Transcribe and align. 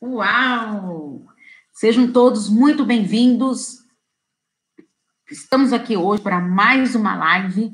Uau! 0.00 1.26
Sejam 1.72 2.12
todos 2.12 2.48
muito 2.48 2.84
bem-vindos. 2.84 3.78
Estamos 5.28 5.72
aqui 5.72 5.96
hoje 5.96 6.22
para 6.22 6.38
mais 6.38 6.94
uma 6.94 7.16
live 7.16 7.72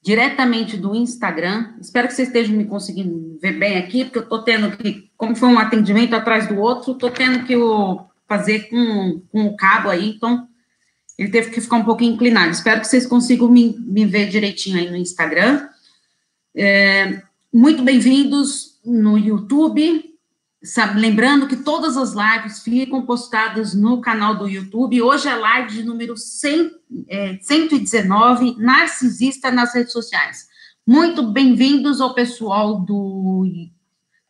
diretamente 0.00 0.78
do 0.78 0.94
Instagram. 0.94 1.74
Espero 1.78 2.08
que 2.08 2.14
vocês 2.14 2.28
estejam 2.28 2.56
me 2.56 2.64
conseguindo 2.64 3.38
ver 3.42 3.58
bem 3.58 3.76
aqui, 3.76 4.04
porque 4.04 4.20
eu 4.20 4.22
estou 4.22 4.42
tendo 4.42 4.74
que, 4.74 5.10
como 5.18 5.36
foi 5.36 5.50
um 5.50 5.58
atendimento 5.58 6.14
atrás 6.14 6.48
do 6.48 6.56
outro, 6.56 6.92
estou 6.92 7.10
tendo 7.10 7.44
que 7.44 7.54
o, 7.54 8.06
fazer 8.26 8.70
com, 8.70 9.20
com 9.30 9.46
o 9.46 9.54
cabo 9.54 9.90
aí, 9.90 10.14
então 10.16 10.48
ele 11.18 11.28
teve 11.28 11.50
que 11.50 11.60
ficar 11.60 11.76
um 11.76 11.84
pouquinho 11.84 12.14
inclinado. 12.14 12.52
Espero 12.52 12.80
que 12.80 12.86
vocês 12.86 13.04
consigam 13.04 13.50
me, 13.50 13.76
me 13.78 14.06
ver 14.06 14.30
direitinho 14.30 14.78
aí 14.78 14.88
no 14.88 14.96
Instagram. 14.96 15.68
É, 16.54 17.22
muito 17.52 17.82
bem-vindos 17.82 18.80
no 18.82 19.18
YouTube. 19.18 20.15
Sabe, 20.66 21.00
lembrando 21.00 21.46
que 21.46 21.54
todas 21.54 21.96
as 21.96 22.12
lives 22.12 22.60
ficam 22.60 23.06
postadas 23.06 23.72
no 23.72 24.00
canal 24.00 24.36
do 24.36 24.48
YouTube. 24.48 25.00
Hoje 25.00 25.28
é 25.28 25.30
a 25.30 25.36
live 25.36 25.76
de 25.76 25.84
número 25.84 26.16
100, 26.16 26.72
é, 27.08 27.38
119, 27.40 28.56
Narcisista 28.58 29.52
nas 29.52 29.72
redes 29.72 29.92
sociais. 29.92 30.48
Muito 30.84 31.22
bem-vindos 31.22 32.00
ao 32.00 32.14
pessoal 32.14 32.80
do, 32.80 33.46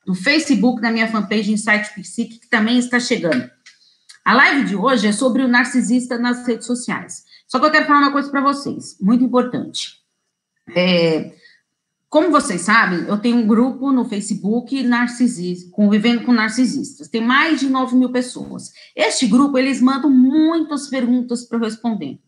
do 0.04 0.14
Facebook, 0.14 0.82
da 0.82 0.90
minha 0.90 1.10
fanpage 1.10 1.50
Insight 1.50 1.94
Psique, 1.94 2.38
que 2.38 2.50
também 2.50 2.78
está 2.78 3.00
chegando. 3.00 3.50
A 4.22 4.34
live 4.34 4.66
de 4.66 4.76
hoje 4.76 5.06
é 5.06 5.12
sobre 5.12 5.42
o 5.42 5.48
narcisista 5.48 6.18
nas 6.18 6.46
redes 6.46 6.66
sociais. 6.66 7.24
Só 7.48 7.58
que 7.58 7.64
eu 7.64 7.70
quero 7.70 7.86
falar 7.86 8.00
uma 8.00 8.12
coisa 8.12 8.30
para 8.30 8.42
vocês, 8.42 8.98
muito 9.00 9.24
importante. 9.24 10.02
É, 10.74 11.34
como 12.08 12.30
vocês 12.30 12.62
sabem, 12.62 13.00
eu 13.00 13.18
tenho 13.18 13.36
um 13.36 13.46
grupo 13.46 13.90
no 13.92 14.04
Facebook 14.04 14.82
narcisista, 14.82 15.70
convivendo 15.72 16.24
com 16.24 16.32
narcisistas. 16.32 17.08
Tem 17.08 17.20
mais 17.20 17.60
de 17.60 17.68
9 17.68 17.96
mil 17.96 18.10
pessoas. 18.10 18.72
Este 18.94 19.26
grupo, 19.26 19.58
eles 19.58 19.80
mandam 19.80 20.08
muitas 20.08 20.88
perguntas 20.88 21.44
para 21.44 21.58
eu 21.58 21.64
responder. 21.64 22.20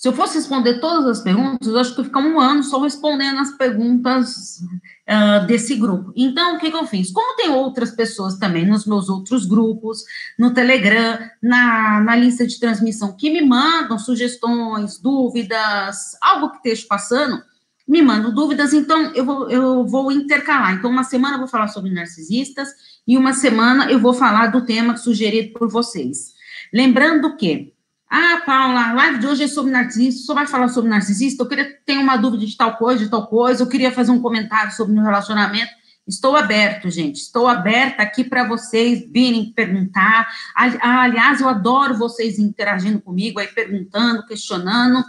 Se 0.00 0.08
eu 0.08 0.14
fosse 0.14 0.38
responder 0.38 0.80
todas 0.80 1.04
as 1.04 1.20
perguntas, 1.20 1.68
eu 1.68 1.78
acho 1.78 1.94
que 1.94 2.00
eu 2.00 2.06
ficar 2.06 2.20
um 2.20 2.40
ano 2.40 2.64
só 2.64 2.80
respondendo 2.80 3.38
as 3.38 3.50
perguntas 3.58 4.60
uh, 5.06 5.46
desse 5.46 5.76
grupo. 5.76 6.10
Então, 6.16 6.56
o 6.56 6.58
que, 6.58 6.70
que, 6.70 6.76
eu 6.76 6.86
fiz? 6.86 7.12
Como 7.12 7.36
tem 7.36 7.50
outras 7.50 7.90
pessoas 7.90 8.38
também 8.38 8.66
nos 8.66 8.86
meus 8.86 9.10
outros 9.10 9.44
grupos, 9.44 10.02
no 10.38 10.54
Telegram, 10.54 11.18
na, 11.42 12.00
na 12.00 12.16
lista 12.16 12.46
de 12.46 12.58
transmissão, 12.58 13.14
que 13.14 13.28
me 13.28 13.42
mandam 13.42 13.98
sugestões, 13.98 14.98
dúvidas, 14.98 16.16
algo 16.22 16.48
que 16.52 16.56
esteja 16.56 16.86
passando, 16.88 17.49
me 17.90 18.00
mandam 18.00 18.32
dúvidas, 18.32 18.72
então 18.72 19.12
eu 19.16 19.24
vou, 19.24 19.50
eu 19.50 19.84
vou 19.84 20.12
intercalar. 20.12 20.74
Então, 20.74 20.88
uma 20.88 21.02
semana 21.02 21.34
eu 21.34 21.40
vou 21.40 21.48
falar 21.48 21.66
sobre 21.66 21.90
narcisistas 21.90 22.68
e 23.04 23.18
uma 23.18 23.32
semana 23.32 23.90
eu 23.90 23.98
vou 23.98 24.14
falar 24.14 24.46
do 24.46 24.64
tema 24.64 24.96
sugerido 24.96 25.58
por 25.58 25.68
vocês. 25.68 26.32
Lembrando 26.72 27.36
que, 27.36 27.72
ah, 28.08 28.42
Paula, 28.46 28.90
a 28.90 28.92
live 28.92 29.18
de 29.18 29.26
hoje 29.26 29.42
é 29.42 29.48
sobre 29.48 29.72
narcisista, 29.72 30.24
só 30.24 30.34
vai 30.34 30.46
falar 30.46 30.68
sobre 30.68 30.88
narcisista, 30.88 31.42
eu 31.42 31.48
queria 31.48 31.80
uma 31.98 32.16
dúvida 32.16 32.46
de 32.46 32.56
tal 32.56 32.76
coisa, 32.76 33.02
de 33.02 33.10
tal 33.10 33.26
coisa, 33.26 33.64
eu 33.64 33.68
queria 33.68 33.90
fazer 33.90 34.12
um 34.12 34.22
comentário 34.22 34.70
sobre 34.72 34.96
o 34.96 35.02
relacionamento. 35.02 35.72
Estou 36.06 36.36
aberto, 36.36 36.88
gente. 36.90 37.16
Estou 37.16 37.48
aberta 37.48 38.04
aqui 38.04 38.22
para 38.22 38.46
vocês 38.46 39.04
virem 39.10 39.52
perguntar. 39.52 40.28
Aliás, 40.54 41.40
eu 41.40 41.48
adoro 41.48 41.98
vocês 41.98 42.38
interagindo 42.38 43.00
comigo, 43.00 43.40
aí 43.40 43.48
perguntando, 43.48 44.24
questionando. 44.26 45.04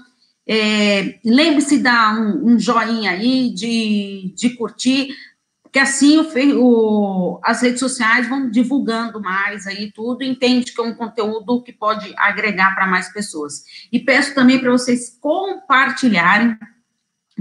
É, 0.47 1.19
Lembre-se 1.23 1.77
de 1.77 1.83
dar 1.83 2.19
um, 2.19 2.53
um, 2.53 2.59
joinha 2.59 3.11
aí, 3.11 3.53
de, 3.53 4.33
de 4.35 4.49
curtir, 4.51 5.09
que 5.71 5.79
assim 5.79 6.17
o, 6.17 6.25
o, 6.59 7.39
as 7.43 7.61
redes 7.61 7.79
sociais 7.79 8.27
vão 8.27 8.49
divulgando 8.49 9.21
mais 9.21 9.65
aí 9.65 9.91
tudo, 9.91 10.23
entende 10.23 10.73
que 10.73 10.81
é 10.81 10.83
um 10.83 10.93
conteúdo 10.93 11.63
que 11.63 11.71
pode 11.71 12.13
agregar 12.17 12.75
para 12.75 12.87
mais 12.87 13.11
pessoas. 13.13 13.63
E 13.91 13.99
peço 13.99 14.35
também 14.35 14.59
para 14.59 14.71
vocês 14.71 15.17
compartilharem, 15.21 16.57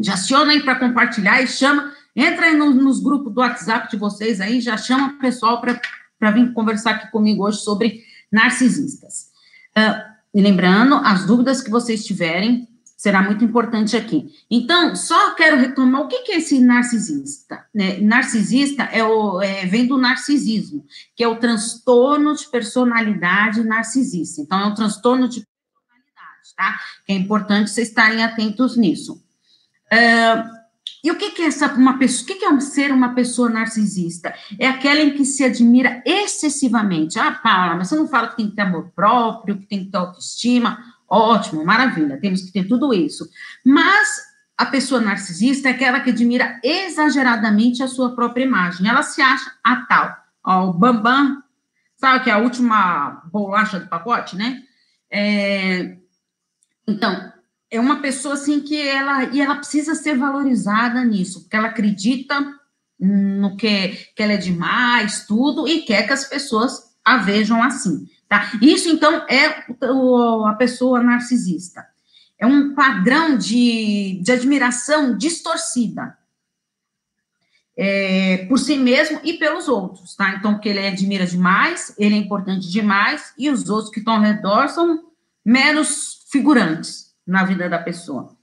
já 0.00 0.14
aciona 0.14 0.52
aí 0.52 0.62
para 0.62 0.78
compartilhar 0.78 1.42
e 1.42 1.48
chama, 1.48 1.92
entra 2.14 2.46
aí 2.46 2.56
no, 2.56 2.70
nos 2.70 3.02
grupos 3.02 3.32
do 3.32 3.40
WhatsApp 3.40 3.90
de 3.90 3.96
vocês 3.96 4.40
aí, 4.40 4.60
já 4.60 4.76
chama 4.76 5.14
o 5.14 5.18
pessoal 5.18 5.60
para 5.60 6.30
vir 6.30 6.52
conversar 6.52 6.92
aqui 6.92 7.10
comigo 7.10 7.44
hoje 7.44 7.58
sobre 7.58 8.04
narcisistas. 8.30 9.30
Uh, 9.76 10.10
e 10.32 10.40
lembrando, 10.40 10.94
as 10.94 11.26
dúvidas 11.26 11.60
que 11.60 11.70
vocês 11.70 12.04
tiverem, 12.04 12.68
será 13.00 13.22
muito 13.22 13.42
importante 13.42 13.96
aqui. 13.96 14.30
Então, 14.50 14.94
só 14.94 15.34
quero 15.34 15.56
retomar 15.56 16.02
o 16.02 16.06
que, 16.06 16.32
é 16.32 16.36
esse 16.36 16.60
narcisista. 16.60 17.64
Né? 17.74 17.98
Narcisista 17.98 18.82
é 18.82 19.02
o, 19.02 19.40
é, 19.40 19.64
vem 19.64 19.86
do 19.86 19.96
narcisismo, 19.96 20.84
que 21.16 21.24
é 21.24 21.26
o 21.26 21.36
transtorno 21.36 22.36
de 22.36 22.46
personalidade 22.50 23.64
narcisista. 23.64 24.42
Então, 24.42 24.60
é 24.60 24.66
um 24.66 24.74
transtorno 24.74 25.26
de 25.30 25.42
personalidade, 25.46 26.54
tá? 26.54 26.78
Que 27.06 27.14
é 27.14 27.16
importante 27.16 27.70
vocês 27.70 27.88
estarem 27.88 28.22
atentos 28.22 28.76
nisso. 28.76 29.14
Uh, 29.90 30.60
e 31.02 31.10
o 31.10 31.16
que, 31.16 31.40
é 31.40 31.46
essa 31.46 31.72
uma 31.72 31.98
pessoa? 31.98 32.24
O 32.24 32.26
que, 32.26 32.34
que 32.34 32.44
é 32.44 32.60
ser 32.60 32.92
uma 32.92 33.14
pessoa 33.14 33.48
narcisista? 33.48 34.34
É 34.58 34.68
aquela 34.68 35.00
em 35.00 35.14
que 35.14 35.24
se 35.24 35.42
admira 35.42 36.02
excessivamente. 36.04 37.18
Ah, 37.18 37.32
Paula, 37.32 37.76
mas 37.76 37.88
você 37.88 37.96
não 37.96 38.06
fala 38.06 38.28
que 38.28 38.36
tem 38.36 38.50
que 38.50 38.56
ter 38.56 38.60
amor 38.60 38.92
próprio, 38.94 39.58
que 39.58 39.66
tem 39.66 39.86
que 39.86 39.90
ter 39.90 39.96
autoestima. 39.96 40.78
Ótimo, 41.10 41.64
maravilha, 41.64 42.20
temos 42.20 42.42
que 42.42 42.52
ter 42.52 42.68
tudo 42.68 42.94
isso. 42.94 43.28
Mas 43.66 44.30
a 44.56 44.66
pessoa 44.66 45.00
narcisista 45.00 45.68
é 45.68 45.72
aquela 45.72 46.00
que 46.00 46.10
admira 46.10 46.60
exageradamente 46.62 47.82
a 47.82 47.88
sua 47.88 48.14
própria 48.14 48.44
imagem. 48.44 48.88
Ela 48.88 49.02
se 49.02 49.20
acha 49.20 49.50
a 49.64 49.76
tal. 49.86 50.16
Ó, 50.44 50.68
o 50.68 50.72
Bambam, 50.72 51.42
sabe 51.96 52.24
que 52.24 52.30
é 52.30 52.32
a 52.32 52.38
última 52.38 53.22
bolacha 53.32 53.80
do 53.80 53.88
pacote, 53.88 54.36
né? 54.36 54.62
É, 55.10 55.96
então, 56.86 57.32
é 57.70 57.80
uma 57.80 58.00
pessoa 58.00 58.34
assim 58.34 58.60
que 58.60 58.80
ela 58.80 59.24
e 59.24 59.40
ela 59.40 59.56
precisa 59.56 59.94
ser 59.94 60.16
valorizada 60.16 61.04
nisso, 61.04 61.40
porque 61.40 61.56
ela 61.56 61.68
acredita 61.68 62.40
no 62.98 63.56
que, 63.56 63.88
que 64.14 64.22
ela 64.22 64.34
é 64.34 64.36
demais, 64.36 65.24
tudo, 65.26 65.66
e 65.66 65.82
quer 65.82 66.06
que 66.06 66.12
as 66.12 66.24
pessoas 66.24 66.90
a 67.04 67.16
vejam 67.16 67.62
assim. 67.62 68.06
Tá? 68.30 68.48
Isso, 68.62 68.88
então, 68.88 69.26
é 69.28 69.64
o, 69.90 70.46
a 70.46 70.54
pessoa 70.54 71.02
narcisista. 71.02 71.84
É 72.38 72.46
um 72.46 72.76
padrão 72.76 73.36
de, 73.36 74.20
de 74.22 74.30
admiração 74.30 75.18
distorcida 75.18 76.16
é, 77.76 78.46
por 78.46 78.56
si 78.56 78.76
mesmo 78.76 79.20
e 79.24 79.32
pelos 79.32 79.66
outros, 79.66 80.14
tá? 80.14 80.36
Então, 80.36 80.60
que 80.60 80.68
ele 80.68 80.86
admira 80.86 81.26
demais, 81.26 81.92
ele 81.98 82.14
é 82.14 82.18
importante 82.18 82.70
demais, 82.70 83.34
e 83.36 83.50
os 83.50 83.68
outros 83.68 83.92
que 83.92 83.98
estão 83.98 84.14
ao 84.14 84.22
redor 84.22 84.68
são 84.68 85.10
meros 85.44 86.24
figurantes 86.30 87.12
na 87.26 87.42
vida 87.42 87.68
da 87.68 87.80
pessoa. 87.80 88.36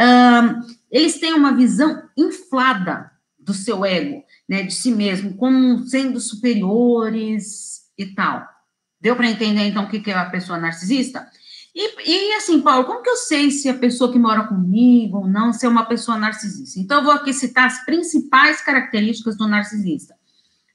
Um, 0.00 0.66
eles 0.90 1.20
têm 1.20 1.32
uma 1.32 1.54
visão 1.54 2.02
inflada 2.16 3.12
do 3.38 3.54
seu 3.54 3.84
ego, 3.84 4.24
né, 4.48 4.64
de 4.64 4.74
si 4.74 4.90
mesmo, 4.90 5.36
como 5.36 5.86
sendo 5.86 6.18
superiores 6.18 7.82
e 7.96 8.04
tal. 8.04 8.57
Deu 9.00 9.14
para 9.14 9.30
entender, 9.30 9.66
então, 9.66 9.84
o 9.84 9.88
que 9.88 10.10
é 10.10 10.14
a 10.14 10.26
pessoa 10.26 10.58
narcisista? 10.58 11.26
E, 11.74 12.30
e, 12.30 12.34
assim, 12.34 12.60
Paulo, 12.60 12.84
como 12.84 13.02
que 13.02 13.10
eu 13.10 13.16
sei 13.16 13.50
se 13.50 13.68
a 13.68 13.74
pessoa 13.74 14.10
que 14.10 14.18
mora 14.18 14.44
comigo 14.44 15.18
ou 15.18 15.28
não 15.28 15.52
se 15.52 15.64
é 15.64 15.68
uma 15.68 15.84
pessoa 15.84 16.18
narcisista? 16.18 16.80
Então, 16.80 16.98
eu 16.98 17.04
vou 17.04 17.12
aqui 17.12 17.32
citar 17.32 17.66
as 17.66 17.84
principais 17.84 18.60
características 18.60 19.36
do 19.36 19.46
narcisista. 19.46 20.16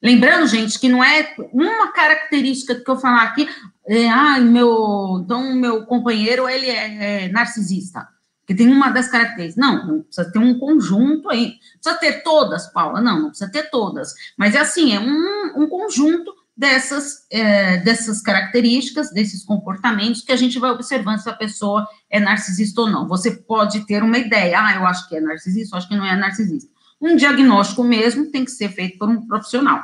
Lembrando, 0.01 0.47
gente, 0.47 0.79
que 0.79 0.87
não 0.87 1.03
é 1.03 1.35
uma 1.51 1.91
característica 1.91 2.75
que 2.75 2.89
eu 2.89 2.97
falar 2.97 3.23
aqui, 3.23 3.49
é, 3.85 4.09
ah, 4.09 4.39
meu, 4.39 5.21
então, 5.23 5.53
meu 5.55 5.85
companheiro, 5.85 6.47
ele 6.47 6.67
é, 6.67 7.25
é 7.25 7.29
narcisista, 7.29 8.07
que 8.45 8.55
tem 8.55 8.69
uma 8.69 8.89
das 8.89 9.09
características. 9.09 9.55
Não, 9.55 9.85
não 9.85 10.01
precisa 10.03 10.31
ter 10.31 10.39
um 10.39 10.57
conjunto 10.57 11.29
aí. 11.29 11.55
Precisa 11.81 11.99
ter 11.99 12.23
todas, 12.23 12.71
Paula? 12.71 13.01
Não, 13.01 13.19
não 13.19 13.29
precisa 13.29 13.51
ter 13.51 13.69
todas. 13.69 14.13
Mas 14.37 14.55
é 14.55 14.59
assim, 14.59 14.93
é 14.93 14.99
um, 14.99 15.63
um 15.63 15.67
conjunto 15.67 16.33
dessas, 16.55 17.25
é, 17.31 17.77
dessas 17.77 18.21
características, 18.21 19.11
desses 19.11 19.43
comportamentos 19.43 20.21
que 20.21 20.31
a 20.31 20.35
gente 20.35 20.59
vai 20.59 20.71
observando 20.71 21.19
se 21.19 21.29
a 21.29 21.33
pessoa 21.33 21.87
é 22.09 22.19
narcisista 22.19 22.81
ou 22.81 22.89
não. 22.89 23.07
Você 23.07 23.31
pode 23.31 23.85
ter 23.85 24.03
uma 24.03 24.17
ideia, 24.17 24.59
ah, 24.59 24.75
eu 24.75 24.85
acho 24.85 25.09
que 25.09 25.15
é 25.15 25.21
narcisista, 25.21 25.75
eu 25.75 25.77
acho 25.79 25.87
que 25.87 25.95
não 25.95 26.05
é 26.05 26.15
narcisista. 26.15 26.71
Um 27.01 27.15
diagnóstico 27.15 27.83
mesmo 27.83 28.31
tem 28.31 28.45
que 28.45 28.51
ser 28.51 28.69
feito 28.69 28.97
por 28.97 29.09
um 29.09 29.25
profissional, 29.27 29.83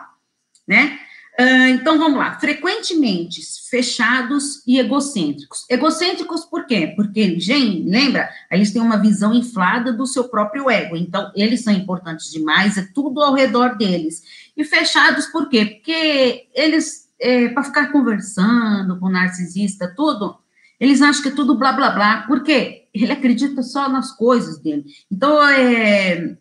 né? 0.68 1.00
Uh, 1.40 1.70
então, 1.70 1.98
vamos 1.98 2.20
lá. 2.20 2.38
Frequentemente 2.38 3.42
fechados 3.70 4.62
e 4.68 4.78
egocêntricos. 4.78 5.66
Egocêntricos 5.70 6.44
por 6.44 6.66
quê? 6.66 6.92
Porque, 6.96 7.40
gente, 7.40 7.88
lembra? 7.88 8.30
Eles 8.52 8.74
têm 8.74 8.82
uma 8.82 8.98
visão 8.98 9.34
inflada 9.34 9.94
do 9.94 10.06
seu 10.06 10.28
próprio 10.28 10.70
ego. 10.70 10.98
Então, 10.98 11.32
eles 11.34 11.64
são 11.64 11.72
importantes 11.72 12.30
demais, 12.30 12.78
é 12.78 12.86
tudo 12.94 13.22
ao 13.22 13.34
redor 13.34 13.78
deles. 13.78 14.22
E 14.58 14.66
fechados 14.66 15.28
por 15.28 15.48
quê? 15.48 15.66
Porque 15.66 16.48
eles, 16.54 17.08
é, 17.20 17.48
para 17.50 17.64
ficar 17.64 17.92
conversando 17.92 19.00
com 19.00 19.06
o 19.06 19.12
narcisista, 19.12 19.94
tudo, 19.96 20.38
eles 20.78 21.02
acham 21.02 21.22
que 21.22 21.30
é 21.30 21.36
tudo 21.36 21.58
blá 21.58 21.72
blá 21.72 21.92
blá. 21.92 22.24
Por 22.28 22.44
quê? 22.44 22.88
Ele 22.94 23.14
acredita 23.14 23.64
só 23.64 23.88
nas 23.88 24.12
coisas 24.12 24.60
dele. 24.60 24.84
Então, 25.10 25.42
é, 25.48 26.36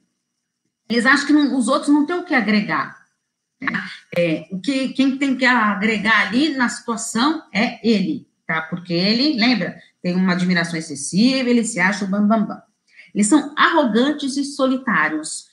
eles 0.89 1.07
acham 1.07 1.27
que 1.27 1.33
não, 1.33 1.57
os 1.57 1.69
outros 1.69 1.93
não 1.93 2.05
têm 2.05 2.17
o 2.17 2.25
que 2.25 2.35
agregar. 2.35 2.98
É, 4.17 4.47
o 4.51 4.61
que 4.61 4.89
quem 4.91 5.19
tem 5.19 5.37
que 5.37 5.45
agregar 5.45 6.29
ali 6.29 6.57
na 6.57 6.69
situação 6.69 7.43
é 7.53 7.79
ele, 7.89 8.27
tá? 8.47 8.63
Porque 8.63 8.93
ele, 8.93 9.39
lembra, 9.39 9.77
tem 10.03 10.15
uma 10.15 10.33
admiração 10.33 10.79
excessiva, 10.79 11.49
ele 11.49 11.65
se 11.65 11.81
acha 11.81 12.05
o 12.05 12.09
bambambam. 12.09 12.47
Bam, 12.47 12.55
bam. 12.55 12.63
Eles 13.15 13.27
são 13.27 13.53
arrogantes 13.57 14.37
e 14.37 14.45
solitários. 14.45 15.47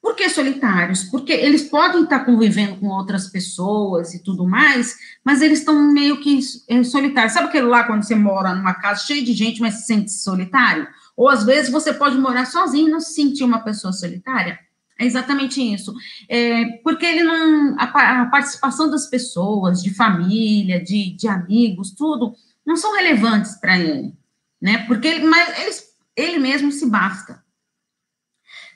por 0.00 0.14
que 0.14 0.28
solitários? 0.30 1.04
Porque 1.04 1.32
eles 1.32 1.64
podem 1.64 2.04
estar 2.04 2.20
convivendo 2.20 2.76
com 2.76 2.86
outras 2.88 3.28
pessoas 3.28 4.14
e 4.14 4.22
tudo 4.22 4.46
mais, 4.46 4.96
mas 5.24 5.42
eles 5.42 5.58
estão 5.58 5.92
meio 5.92 6.20
que 6.20 6.40
é, 6.68 6.82
solitários. 6.82 7.32
Sabe 7.32 7.48
aquele 7.48 7.66
lá 7.66 7.84
quando 7.84 8.02
você 8.02 8.14
mora 8.14 8.54
numa 8.54 8.74
casa 8.74 9.06
cheia 9.06 9.22
de 9.22 9.32
gente, 9.32 9.60
mas 9.60 9.74
se 9.74 9.86
sente 9.86 10.10
solitário? 10.10 10.88
Ou 11.16 11.28
às 11.28 11.44
vezes 11.44 11.70
você 11.70 11.92
pode 11.92 12.16
morar 12.16 12.46
sozinho 12.46 12.88
e 12.88 12.90
não 12.90 13.00
se 13.00 13.14
sentir 13.14 13.44
uma 13.44 13.60
pessoa 13.60 13.92
solitária? 13.92 14.58
É 14.98 15.06
exatamente 15.06 15.62
isso. 15.62 15.94
É, 16.28 16.64
porque 16.82 17.06
ele 17.06 17.22
não. 17.22 17.76
A, 17.78 18.22
a, 18.22 18.26
participação 18.26 18.90
das 18.90 19.06
pessoas, 19.06 19.80
de 19.82 19.94
família, 19.94 20.82
de, 20.82 21.10
de 21.12 21.28
amigos, 21.28 21.92
tudo, 21.92 22.34
não 22.66 22.76
são 22.76 22.96
relevantes 22.96 23.54
para 23.60 23.78
ele. 23.78 24.12
Né? 24.60 24.78
Porque 24.86 25.06
ele, 25.06 25.24
mas 25.24 25.56
eles, 25.60 25.84
ele 26.16 26.38
mesmo 26.38 26.72
se 26.72 26.84
basta. 26.86 27.44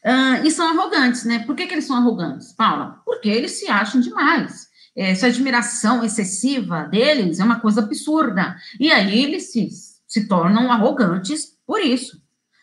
Uh, 0.04 0.44
e 0.44 0.50
são 0.50 0.68
arrogantes, 0.68 1.24
né? 1.24 1.40
Por 1.40 1.54
que, 1.54 1.66
que 1.66 1.74
eles 1.74 1.84
são 1.84 1.96
arrogantes, 1.96 2.52
Paula? 2.52 3.00
Porque 3.04 3.28
eles 3.28 3.52
se 3.52 3.68
acham 3.68 4.00
demais. 4.00 4.68
Essa 4.94 5.28
admiração 5.28 6.04
excessiva 6.04 6.84
deles 6.84 7.40
é 7.40 7.44
uma 7.44 7.60
coisa 7.60 7.80
absurda. 7.80 8.56
E 8.78 8.92
aí 8.92 9.22
eles 9.24 9.52
se, 9.52 9.68
se 10.06 10.28
tornam 10.28 10.70
arrogantes 10.70 11.56
por 11.66 11.80
isso. 11.80 12.20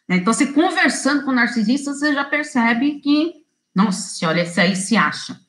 Né? 0.08 0.18
Então, 0.18 0.34
se 0.34 0.54
conversando 0.54 1.24
com 1.24 1.32
narcisistas, 1.32 2.00
você 2.00 2.14
já 2.14 2.26
percebe 2.26 3.00
que 3.00 3.39
nossa 3.76 4.16
senhora, 4.16 4.42
esse 4.42 4.60
aí 4.60 4.76
se 4.76 4.98
acha. 4.98 5.40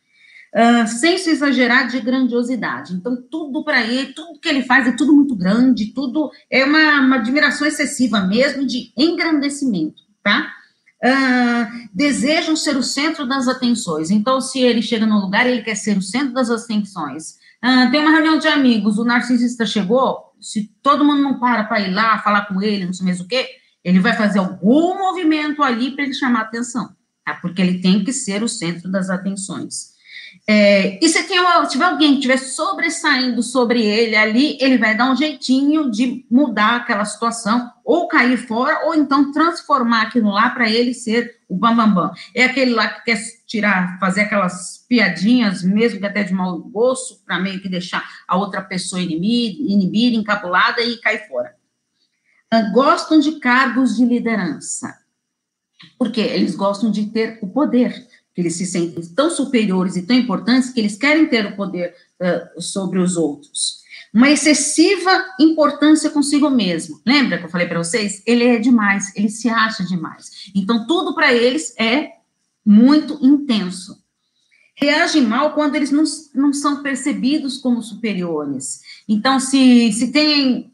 Uh, 0.55 0.87
sem 0.87 1.17
se 1.17 1.31
exagerar 1.31 1.87
de 1.87 2.01
grandiosidade. 2.01 2.95
Então, 2.95 3.17
tudo 3.31 3.63
para 3.63 3.83
ele, 3.83 4.13
tudo 4.13 4.41
que 4.41 4.49
ele 4.49 4.65
faz 4.65 4.87
é 4.89 4.93
tudo 4.93 5.15
muito 5.15 5.37
grande, 5.37 5.95
tudo 5.95 6.29
é 6.51 6.65
uma, 6.65 7.01
uma 7.01 7.17
admiração 7.17 7.67
excessiva 7.67 8.21
mesmo 8.23 8.67
de 8.67 8.93
engrandecimento, 8.97 10.03
tá? 10.25 10.53
Uh, 11.05 11.89
desejam 11.95 12.57
ser 12.57 12.77
o 12.77 12.83
centro 12.83 13.27
das 13.27 13.47
atenções. 13.47 14.11
Então, 14.11 14.41
se 14.41 14.59
ele 14.61 14.83
chega 14.83 15.07
num 15.07 15.21
lugar, 15.21 15.47
ele 15.47 15.63
quer 15.63 15.77
ser 15.77 15.97
o 15.97 16.03
centro 16.03 16.35
das 16.35 16.51
atenções. 16.51 17.39
Uh, 17.65 17.91
tem 17.93 18.01
uma 18.01 18.11
reunião 18.11 18.37
de 18.37 18.49
amigos, 18.49 18.99
o 18.99 19.05
narcisista 19.05 19.65
chegou, 19.65 20.33
se 20.41 20.69
todo 20.83 21.05
mundo 21.05 21.23
não 21.23 21.39
para 21.39 21.63
para 21.63 21.81
ir 21.81 21.93
lá 21.93 22.19
falar 22.19 22.47
com 22.47 22.61
ele, 22.61 22.87
não 22.87 22.93
sei 22.93 23.07
mesmo 23.07 23.25
o 23.25 23.29
quê, 23.29 23.47
ele 23.85 24.01
vai 24.01 24.17
fazer 24.17 24.41
algum 24.41 24.99
movimento 24.99 25.63
ali 25.63 25.93
para 25.93 26.05
ele 26.05 26.15
chamar 26.15 26.41
atenção 26.41 26.91
tá? 27.35 27.41
porque 27.41 27.61
ele 27.61 27.81
tem 27.81 28.05
que 28.05 28.13
ser 28.13 28.43
o 28.43 28.49
centro 28.49 28.91
das 28.91 29.11
atenções. 29.11 29.91
É, 30.47 30.99
e 31.05 31.09
se 31.09 31.23
tem, 31.25 31.39
tiver 31.69 31.85
alguém 31.85 32.13
que 32.13 32.17
estiver 32.17 32.39
sobressaindo 32.39 33.43
sobre 33.43 33.85
ele 33.85 34.17
ali, 34.17 34.57
ele 34.61 34.79
vai 34.79 34.97
dar 34.97 35.11
um 35.11 35.17
jeitinho 35.17 35.91
de 35.91 36.25
mudar 36.31 36.77
aquela 36.77 37.05
situação, 37.05 37.71
ou 37.85 38.09
cair 38.09 38.37
fora, 38.37 38.87
ou 38.87 38.95
então 38.95 39.33
transformar 39.33 40.03
aquilo 40.03 40.31
lá 40.31 40.51
para 40.51 40.69
ele 40.69 40.95
ser 40.95 41.41
o 41.49 41.57
bambambam. 41.57 41.95
Bam, 41.95 42.09
bam. 42.09 42.15
É 42.35 42.45
aquele 42.45 42.73
lá 42.73 42.89
que 42.89 43.05
quer 43.05 43.21
tirar, 43.47 43.99
fazer 43.99 44.23
aquelas 44.23 44.85
piadinhas, 44.89 45.63
mesmo 45.63 46.01
que 46.01 46.07
até 46.07 46.23
de 46.23 46.33
mau 46.33 46.59
gosto, 46.59 47.25
para 47.25 47.39
meio 47.39 47.61
que 47.61 47.69
deixar 47.69 48.05
a 48.27 48.37
outra 48.37 48.63
pessoa 48.63 49.03
inibida, 49.03 49.73
inibida, 49.73 50.17
encabulada 50.17 50.81
e 50.81 51.01
cair 51.01 51.27
fora. 51.29 51.55
Ah, 52.51 52.63
gostam 52.73 53.21
de 53.21 53.39
cargos 53.39 53.97
de 53.97 54.05
liderança. 54.05 55.00
Porque 55.99 56.21
eles 56.21 56.55
gostam 56.55 56.91
de 56.91 57.07
ter 57.07 57.39
o 57.43 57.49
poder, 57.49 58.07
que 58.35 58.41
eles 58.41 58.57
se 58.57 58.67
sentem 58.67 59.05
tão 59.15 59.31
superiores 59.31 59.97
e 59.97 60.03
tão 60.03 60.17
importantes 60.17 60.71
que 60.71 60.81
eles 60.81 60.97
querem 60.97 61.27
ter 61.27 61.47
o 61.47 61.57
poder 61.57 61.95
uh, 62.21 62.61
sobre 62.61 62.99
os 62.99 63.17
outros. 63.17 63.81
Uma 64.13 64.31
excessiva 64.31 65.25
importância 65.39 66.11
consigo 66.11 66.51
mesmo. 66.51 67.01
Lembra 67.07 67.39
que 67.39 67.45
eu 67.45 67.51
falei 67.51 67.69
para 67.69 67.79
vocês? 67.79 68.23
Ele 68.27 68.45
é 68.45 68.59
demais, 68.59 69.15
ele 69.15 69.29
se 69.29 69.49
acha 69.49 69.85
demais. 69.85 70.51
Então, 70.55 70.87
tudo 70.87 71.15
para 71.15 71.33
eles 71.33 71.75
é 71.79 72.15
muito 72.67 73.19
intenso. 73.25 74.01
Reagem 74.75 75.23
mal 75.23 75.53
quando 75.53 75.77
eles 75.77 75.91
não, 75.91 76.05
não 76.35 76.53
são 76.53 76.83
percebidos 76.83 77.59
como 77.59 77.83
superiores. 77.83 78.81
Então, 79.09 79.39
se, 79.39 79.93
se 79.93 80.11
tem 80.11 80.70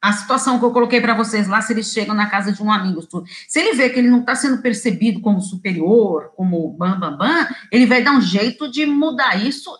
a 0.00 0.12
situação 0.12 0.58
que 0.58 0.64
eu 0.64 0.72
coloquei 0.72 1.00
para 1.00 1.14
vocês 1.14 1.46
lá, 1.46 1.60
se 1.60 1.72
eles 1.72 1.92
chegam 1.92 2.14
na 2.14 2.30
casa 2.30 2.52
de 2.52 2.62
um 2.62 2.72
amigo, 2.72 3.06
se 3.46 3.58
ele 3.58 3.74
vê 3.74 3.90
que 3.90 3.98
ele 3.98 4.08
não 4.08 4.20
está 4.20 4.34
sendo 4.34 4.62
percebido 4.62 5.20
como 5.20 5.42
superior, 5.42 6.32
como 6.36 6.72
bam, 6.72 6.98
bam, 6.98 7.16
bam, 7.16 7.48
ele 7.70 7.86
vai 7.86 8.02
dar 8.02 8.12
um 8.12 8.20
jeito 8.20 8.70
de 8.70 8.86
mudar 8.86 9.44
isso, 9.44 9.70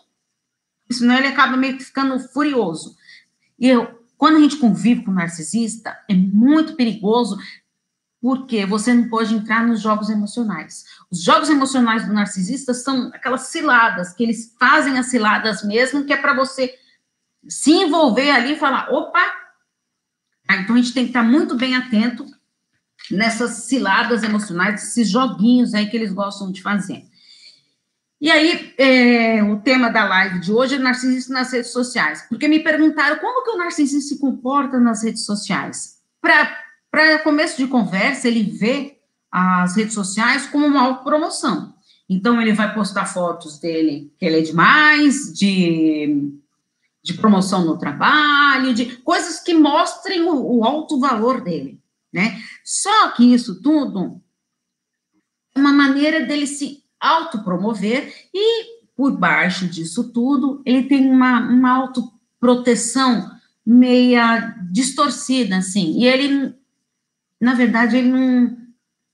senão 0.91 1.17
ele 1.17 1.27
acaba 1.27 1.57
meio 1.57 1.77
que 1.77 1.83
ficando 1.83 2.19
furioso. 2.19 2.95
E 3.57 3.67
eu, 3.67 4.05
quando 4.15 4.37
a 4.37 4.39
gente 4.41 4.57
convive 4.57 5.03
com 5.03 5.11
um 5.11 5.15
narcisista, 5.15 5.97
é 6.07 6.13
muito 6.13 6.75
perigoso, 6.75 7.39
porque 8.21 8.63
você 8.63 8.93
não 8.93 9.09
pode 9.09 9.33
entrar 9.33 9.65
nos 9.65 9.81
jogos 9.81 10.07
emocionais. 10.07 10.85
Os 11.09 11.23
jogos 11.23 11.49
emocionais 11.49 12.05
do 12.05 12.13
narcisista 12.13 12.75
são 12.75 13.07
aquelas 13.11 13.41
ciladas, 13.47 14.13
que 14.13 14.21
eles 14.21 14.55
fazem 14.59 14.99
as 14.99 15.07
ciladas 15.07 15.63
mesmo, 15.63 16.05
que 16.05 16.13
é 16.13 16.17
para 16.17 16.35
você 16.35 16.75
se 17.49 17.71
envolver 17.71 18.29
ali 18.29 18.53
e 18.53 18.59
falar, 18.59 18.91
opa? 18.91 19.40
Então, 20.57 20.75
a 20.75 20.79
gente 20.79 20.93
tem 20.93 21.03
que 21.03 21.09
estar 21.09 21.23
muito 21.23 21.55
bem 21.55 21.75
atento 21.75 22.25
nessas 23.09 23.65
ciladas 23.65 24.23
emocionais, 24.23 24.83
esses 24.83 25.09
joguinhos 25.09 25.73
aí 25.73 25.89
que 25.89 25.97
eles 25.97 26.13
gostam 26.13 26.51
de 26.51 26.61
fazer. 26.61 27.03
E 28.19 28.29
aí, 28.29 28.73
é, 28.77 29.43
o 29.43 29.59
tema 29.61 29.89
da 29.89 30.05
live 30.05 30.39
de 30.39 30.51
hoje 30.51 30.75
é 30.75 30.77
narcisismo 30.77 31.33
nas 31.33 31.51
redes 31.51 31.71
sociais, 31.71 32.23
porque 32.29 32.47
me 32.47 32.59
perguntaram 32.59 33.17
como 33.17 33.43
que 33.43 33.49
o 33.49 33.57
narcisismo 33.57 34.01
se 34.01 34.19
comporta 34.19 34.79
nas 34.79 35.03
redes 35.03 35.25
sociais. 35.25 35.97
Para 36.21 37.19
começo 37.23 37.57
de 37.57 37.67
conversa, 37.67 38.27
ele 38.27 38.43
vê 38.43 38.99
as 39.31 39.75
redes 39.75 39.95
sociais 39.95 40.45
como 40.45 40.67
uma 40.67 40.81
autopromoção. 40.81 41.73
Então, 42.07 42.39
ele 42.39 42.53
vai 42.53 42.73
postar 42.73 43.05
fotos 43.05 43.57
dele, 43.57 44.13
que 44.19 44.25
ele 44.25 44.39
é 44.39 44.41
demais, 44.41 45.33
de 45.33 46.31
de 47.03 47.13
promoção 47.13 47.65
no 47.65 47.77
trabalho, 47.77 48.73
de 48.73 48.97
coisas 48.97 49.39
que 49.39 49.53
mostrem 49.53 50.21
o, 50.21 50.59
o 50.59 50.63
alto 50.63 50.99
valor 50.99 51.41
dele, 51.41 51.81
né? 52.13 52.39
Só 52.63 53.09
que 53.11 53.33
isso 53.33 53.61
tudo 53.61 54.21
é 55.55 55.59
uma 55.59 55.73
maneira 55.73 56.25
dele 56.25 56.45
se 56.45 56.83
autopromover 56.99 58.13
e 58.33 58.81
por 58.95 59.17
baixo 59.17 59.67
disso 59.67 60.11
tudo, 60.11 60.61
ele 60.63 60.83
tem 60.83 61.09
uma, 61.09 61.39
uma 61.39 61.71
autoproteção 61.71 63.31
meia 63.65 64.55
distorcida, 64.71 65.57
assim, 65.57 65.99
e 65.99 66.05
ele, 66.05 66.53
na 67.39 67.55
verdade, 67.55 67.97
ele 67.97 68.09
não, 68.09 68.57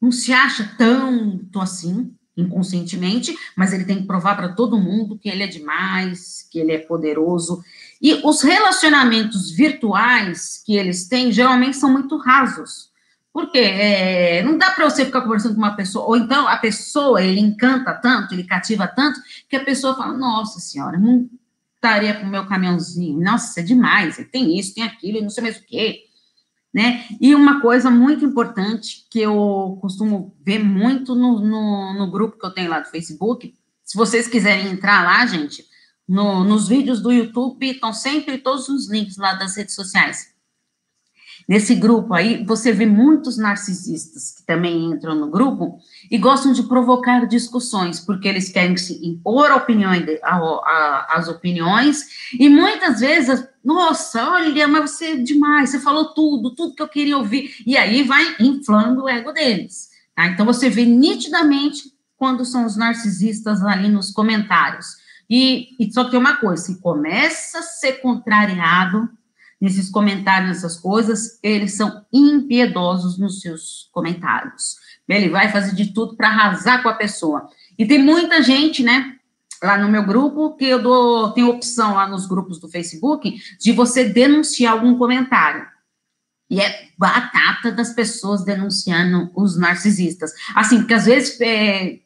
não 0.02 0.12
se 0.12 0.34
acha 0.34 0.76
tanto 0.78 1.60
assim, 1.62 2.14
inconscientemente, 2.38 3.36
mas 3.56 3.74
ele 3.74 3.84
tem 3.84 3.98
que 4.00 4.08
provar 4.08 4.36
para 4.36 4.50
todo 4.50 4.80
mundo 4.80 5.18
que 5.18 5.28
ele 5.28 5.44
é 5.44 5.48
demais, 5.48 6.48
que 6.52 6.60
ele 6.60 6.72
é 6.72 6.78
poderoso. 6.78 7.64
E 8.02 8.14
os 8.24 8.44
relacionamentos 8.44 9.52
virtuais 9.52 10.62
que 10.64 10.76
eles 10.76 11.08
têm 11.08 11.32
geralmente 11.32 11.76
são 11.78 11.92
muito 11.92 12.16
rasos. 12.18 12.92
Porque 13.34 13.60
é, 13.60 14.44
não 14.44 14.58
dá 14.58 14.72
para 14.72 14.90
você 14.90 15.06
ficar 15.06 15.22
conversando 15.22 15.56
com 15.56 15.62
uma 15.62 15.76
pessoa, 15.76 16.06
ou 16.06 16.18
então 16.18 16.48
a 16.48 16.58
pessoa, 16.58 17.22
ele 17.22 17.40
encanta 17.40 17.94
tanto, 17.94 18.34
ele 18.34 18.44
cativa 18.44 18.88
tanto, 18.88 19.20
que 19.50 19.56
a 19.56 19.64
pessoa 19.64 19.96
fala, 19.96 20.18
nossa 20.18 20.60
senhora, 20.60 20.98
não 20.98 21.30
estaria 21.76 22.16
com 22.16 22.26
o 22.26 22.30
meu 22.30 22.48
caminhãozinho, 22.48 23.22
nossa, 23.22 23.60
é 23.60 23.64
demais, 23.64 24.18
ele 24.18 24.28
tem 24.28 24.58
isso, 24.58 24.74
tem 24.74 24.84
aquilo, 24.84 25.22
não 25.22 25.30
sei 25.30 25.44
mais 25.44 25.58
o 25.58 25.66
quê 25.66 26.07
né? 26.74 27.06
E 27.20 27.34
uma 27.34 27.62
coisa 27.62 27.90
muito 27.90 28.26
importante 28.26 29.08
que 29.10 29.20
eu 29.20 29.78
costumo 29.82 30.36
ver 30.46 30.64
muito 30.64 31.16
no, 31.16 31.40
no, 31.40 31.94
no 31.94 32.12
grupo 32.12 32.38
que 32.38 32.46
eu 32.46 32.54
tenho 32.54 32.70
lá 32.70 32.80
do 32.80 32.90
Facebook, 32.90 33.54
se 33.84 33.98
vocês 33.98 34.28
quiserem 34.28 34.68
entrar 34.68 35.04
lá, 35.04 35.26
gente, 35.26 35.66
no, 36.08 36.44
nos 36.44 36.68
vídeos 36.68 37.02
do 37.02 37.12
YouTube 37.12 37.70
estão 37.70 37.94
sempre 37.94 38.38
todos 38.38 38.70
os 38.70 38.90
links 38.90 39.18
lá 39.18 39.34
das 39.34 39.56
redes 39.56 39.76
sociais. 39.76 40.34
Nesse 41.48 41.76
grupo 41.76 42.14
aí, 42.14 42.44
você 42.44 42.74
vê 42.74 42.86
muitos 42.86 43.38
narcisistas 43.38 44.32
que 44.32 44.46
também 44.46 44.92
entram 44.92 45.16
no 45.16 45.30
grupo 45.30 45.80
e 46.12 46.18
gostam 46.18 46.52
de 46.52 46.64
provocar 46.64 47.26
discussões, 47.26 48.02
porque 48.02 48.28
eles 48.28 48.50
querem 48.50 48.76
se 48.76 49.00
impor 49.08 49.50
a 49.50 49.56
opinião, 49.56 49.92
a, 50.24 50.36
a, 50.36 51.08
as 51.12 51.30
opiniões, 51.30 52.34
e 52.38 52.50
muitas 52.50 53.00
vezes, 53.00 53.48
nossa, 53.64 54.30
olha, 54.30 54.68
mas 54.68 54.92
você 54.92 55.06
é 55.12 55.16
demais, 55.16 55.70
você 55.70 55.80
falou 55.80 56.14
tudo, 56.14 56.54
tudo 56.54 56.76
que 56.76 56.82
eu 56.82 56.90
queria 56.90 57.18
ouvir, 57.18 57.56
e 57.66 57.78
aí 57.78 58.04
vai 58.04 58.36
inflando 58.42 59.04
o 59.04 59.10
ego 59.10 59.32
deles. 59.32 59.88
Tá? 60.14 60.28
Então, 60.28 60.46
você 60.46 60.70
vê 60.70 60.84
nitidamente 60.84 61.94
quando 62.18 62.44
são 62.44 62.66
os 62.66 62.76
narcisistas 62.76 63.64
ali 63.64 63.88
nos 63.88 64.12
comentários. 64.12 64.98
E, 65.30 65.70
e 65.80 65.92
só 65.94 66.06
tem 66.06 66.20
uma 66.20 66.38
coisa, 66.38 66.64
se 66.64 66.82
começa 66.82 67.60
a 67.60 67.64
ser 67.64 68.02
contrariado, 68.02 69.10
nesses 69.60 69.90
comentários, 69.90 70.58
essas 70.58 70.80
coisas, 70.80 71.40
eles 71.42 71.74
são 71.74 72.06
impiedosos 72.14 73.18
nos 73.18 73.42
seus 73.42 73.90
comentários. 73.92 74.76
Ele 75.08 75.30
vai 75.30 75.50
fazer 75.52 75.74
de 75.74 75.94
tudo 75.94 76.16
para 76.16 76.28
arrasar 76.28 76.84
com 76.84 76.90
a 76.90 76.94
pessoa. 76.94 77.50
E 77.78 77.86
tem 77.86 78.04
muita 78.04 78.42
gente, 78.44 78.84
né, 78.84 79.16
lá 79.62 79.78
no 79.78 79.90
meu 79.90 80.04
grupo, 80.04 80.56
que 80.56 80.66
eu 80.66 80.82
dou, 80.82 81.32
tem 81.32 81.44
opção 81.44 81.96
lá 81.96 82.08
nos 82.08 82.28
grupos 82.28 82.60
do 82.60 82.70
Facebook 82.70 83.36
de 83.60 83.72
você 83.72 84.04
denunciar 84.06 84.74
algum 84.74 84.98
comentário. 84.98 85.66
E 86.50 86.62
é 86.62 86.90
batata 86.98 87.72
das 87.72 87.94
pessoas 87.94 88.46
denunciando 88.46 89.30
os 89.36 89.58
narcisistas. 89.58 90.32
Assim, 90.56 90.80
porque 90.80 90.94
às 90.94 91.06
vezes 91.06 91.40
é, 91.42 92.00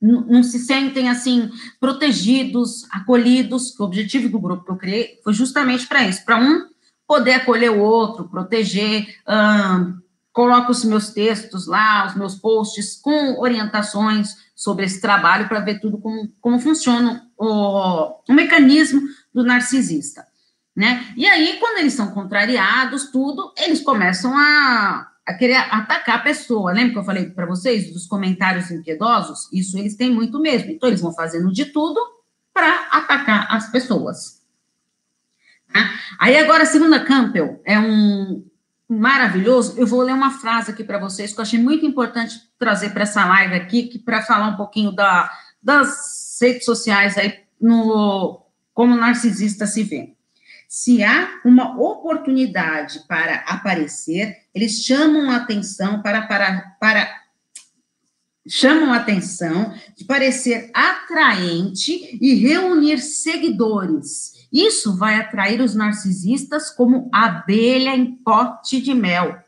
não 0.00 0.42
se 0.42 0.58
sentem, 0.58 1.08
assim, 1.08 1.50
protegidos, 1.78 2.86
acolhidos. 2.90 3.78
O 3.78 3.84
objetivo 3.84 4.28
do 4.28 4.40
grupo 4.40 4.64
que 4.64 4.70
eu 4.70 4.76
criei 4.76 5.20
foi 5.22 5.32
justamente 5.34 5.86
para 5.86 6.04
isso, 6.04 6.24
para 6.24 6.38
um 6.38 6.71
poder 7.12 7.34
acolher 7.34 7.70
o 7.70 7.78
outro, 7.78 8.26
proteger, 8.26 9.06
hum, 9.28 9.98
coloco 10.32 10.72
os 10.72 10.82
meus 10.82 11.10
textos 11.10 11.66
lá, 11.66 12.06
os 12.06 12.14
meus 12.14 12.36
posts 12.36 12.98
com 13.02 13.38
orientações 13.38 14.34
sobre 14.56 14.86
esse 14.86 14.98
trabalho 14.98 15.46
para 15.46 15.60
ver 15.60 15.78
tudo 15.78 15.98
como, 15.98 16.32
como 16.40 16.58
funciona 16.58 17.28
o, 17.36 18.16
o 18.26 18.32
mecanismo 18.32 19.02
do 19.30 19.44
narcisista, 19.44 20.26
né? 20.74 21.12
E 21.14 21.26
aí, 21.26 21.58
quando 21.60 21.80
eles 21.80 21.92
são 21.92 22.12
contrariados, 22.12 23.10
tudo, 23.10 23.52
eles 23.58 23.82
começam 23.82 24.34
a, 24.34 25.06
a 25.26 25.34
querer 25.34 25.56
atacar 25.56 26.16
a 26.16 26.22
pessoa. 26.22 26.72
Lembra 26.72 26.94
que 26.94 26.98
eu 26.98 27.04
falei 27.04 27.28
para 27.28 27.44
vocês 27.44 27.92
dos 27.92 28.06
comentários 28.06 28.70
impiedosos? 28.70 29.52
Isso 29.52 29.76
eles 29.76 29.96
têm 29.96 30.10
muito 30.10 30.40
mesmo. 30.40 30.70
Então, 30.70 30.88
eles 30.88 31.02
vão 31.02 31.12
fazendo 31.12 31.52
de 31.52 31.66
tudo 31.66 32.00
para 32.54 32.88
atacar 32.90 33.54
as 33.54 33.70
pessoas. 33.70 34.41
Tá? 35.72 35.92
Aí, 36.18 36.36
agora, 36.36 36.62
a 36.62 36.66
segunda 36.66 37.00
Campbell 37.00 37.60
é 37.64 37.78
um, 37.78 38.44
maravilhoso. 38.98 39.78
Eu 39.78 39.86
vou 39.86 40.02
ler 40.02 40.12
uma 40.12 40.30
frase 40.30 40.70
aqui 40.70 40.84
para 40.84 40.98
vocês 40.98 41.32
que 41.32 41.40
eu 41.40 41.42
achei 41.42 41.58
muito 41.58 41.86
importante 41.86 42.36
trazer 42.58 42.90
para 42.90 43.02
essa 43.02 43.24
live 43.24 43.54
aqui, 43.54 43.98
para 43.98 44.22
falar 44.22 44.48
um 44.48 44.56
pouquinho 44.56 44.92
da, 44.92 45.30
das 45.62 46.38
redes 46.40 46.64
sociais 46.64 47.16
aí, 47.16 47.40
no, 47.60 48.44
como 48.74 48.96
narcisista 48.96 49.66
se 49.66 49.82
vê. 49.82 50.14
Se 50.68 51.02
há 51.04 51.40
uma 51.44 51.78
oportunidade 51.78 53.00
para 53.06 53.36
aparecer, 53.46 54.36
eles 54.54 54.84
chamam 54.84 55.30
a 55.30 55.36
atenção 55.36 56.00
para, 56.00 56.22
para, 56.22 56.76
para 56.80 57.22
chamam 58.48 58.92
a 58.92 58.96
atenção 58.96 59.74
de 59.96 60.04
parecer 60.04 60.70
atraente 60.74 62.18
e 62.20 62.34
reunir 62.34 62.98
seguidores 62.98 64.41
isso 64.52 64.96
vai 64.96 65.14
atrair 65.14 65.60
os 65.60 65.74
narcisistas 65.74 66.70
como 66.70 67.08
abelha 67.12 67.96
em 67.96 68.14
pote 68.16 68.80
de 68.80 68.92
mel. 68.92 69.38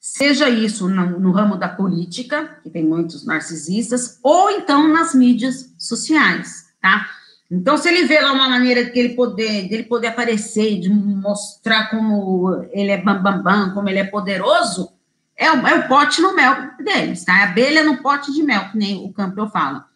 Seja 0.00 0.48
isso 0.48 0.88
no, 0.88 1.20
no, 1.20 1.30
ramo 1.30 1.58
da 1.58 1.68
política, 1.68 2.58
que 2.62 2.70
tem 2.70 2.82
muitos 2.82 3.26
narcisistas, 3.26 4.18
ou 4.22 4.50
então 4.50 4.88
nas 4.88 5.14
mídias 5.14 5.74
sociais, 5.78 6.72
tá? 6.80 7.06
Então, 7.50 7.76
se 7.76 7.88
ele 7.88 8.06
vê 8.06 8.18
lá 8.20 8.32
uma 8.32 8.48
maneira 8.48 8.84
de 8.84 8.98
ele 8.98 9.10
poder, 9.10 9.68
dele 9.68 9.82
poder 9.82 10.06
aparecer, 10.06 10.80
de 10.80 10.88
mostrar 10.88 11.90
como 11.90 12.64
ele 12.72 12.92
é 12.92 12.96
bambambam, 12.96 13.42
bam, 13.42 13.66
bam, 13.66 13.74
como 13.74 13.88
ele 13.90 13.98
é 13.98 14.04
poderoso, 14.04 14.90
é 15.36 15.50
o, 15.50 15.66
é 15.66 15.74
o 15.74 15.88
pote 15.88 16.22
no 16.22 16.34
mel 16.34 16.54
deles, 16.78 17.24
tá? 17.24 17.40
É 17.40 17.44
abelha 17.44 17.82
no 17.82 17.98
pote 17.98 18.32
de 18.32 18.42
mel, 18.42 18.70
que 18.70 18.78
nem 18.78 19.04
o 19.04 19.12
Campbell 19.12 19.48
fala. 19.48 19.89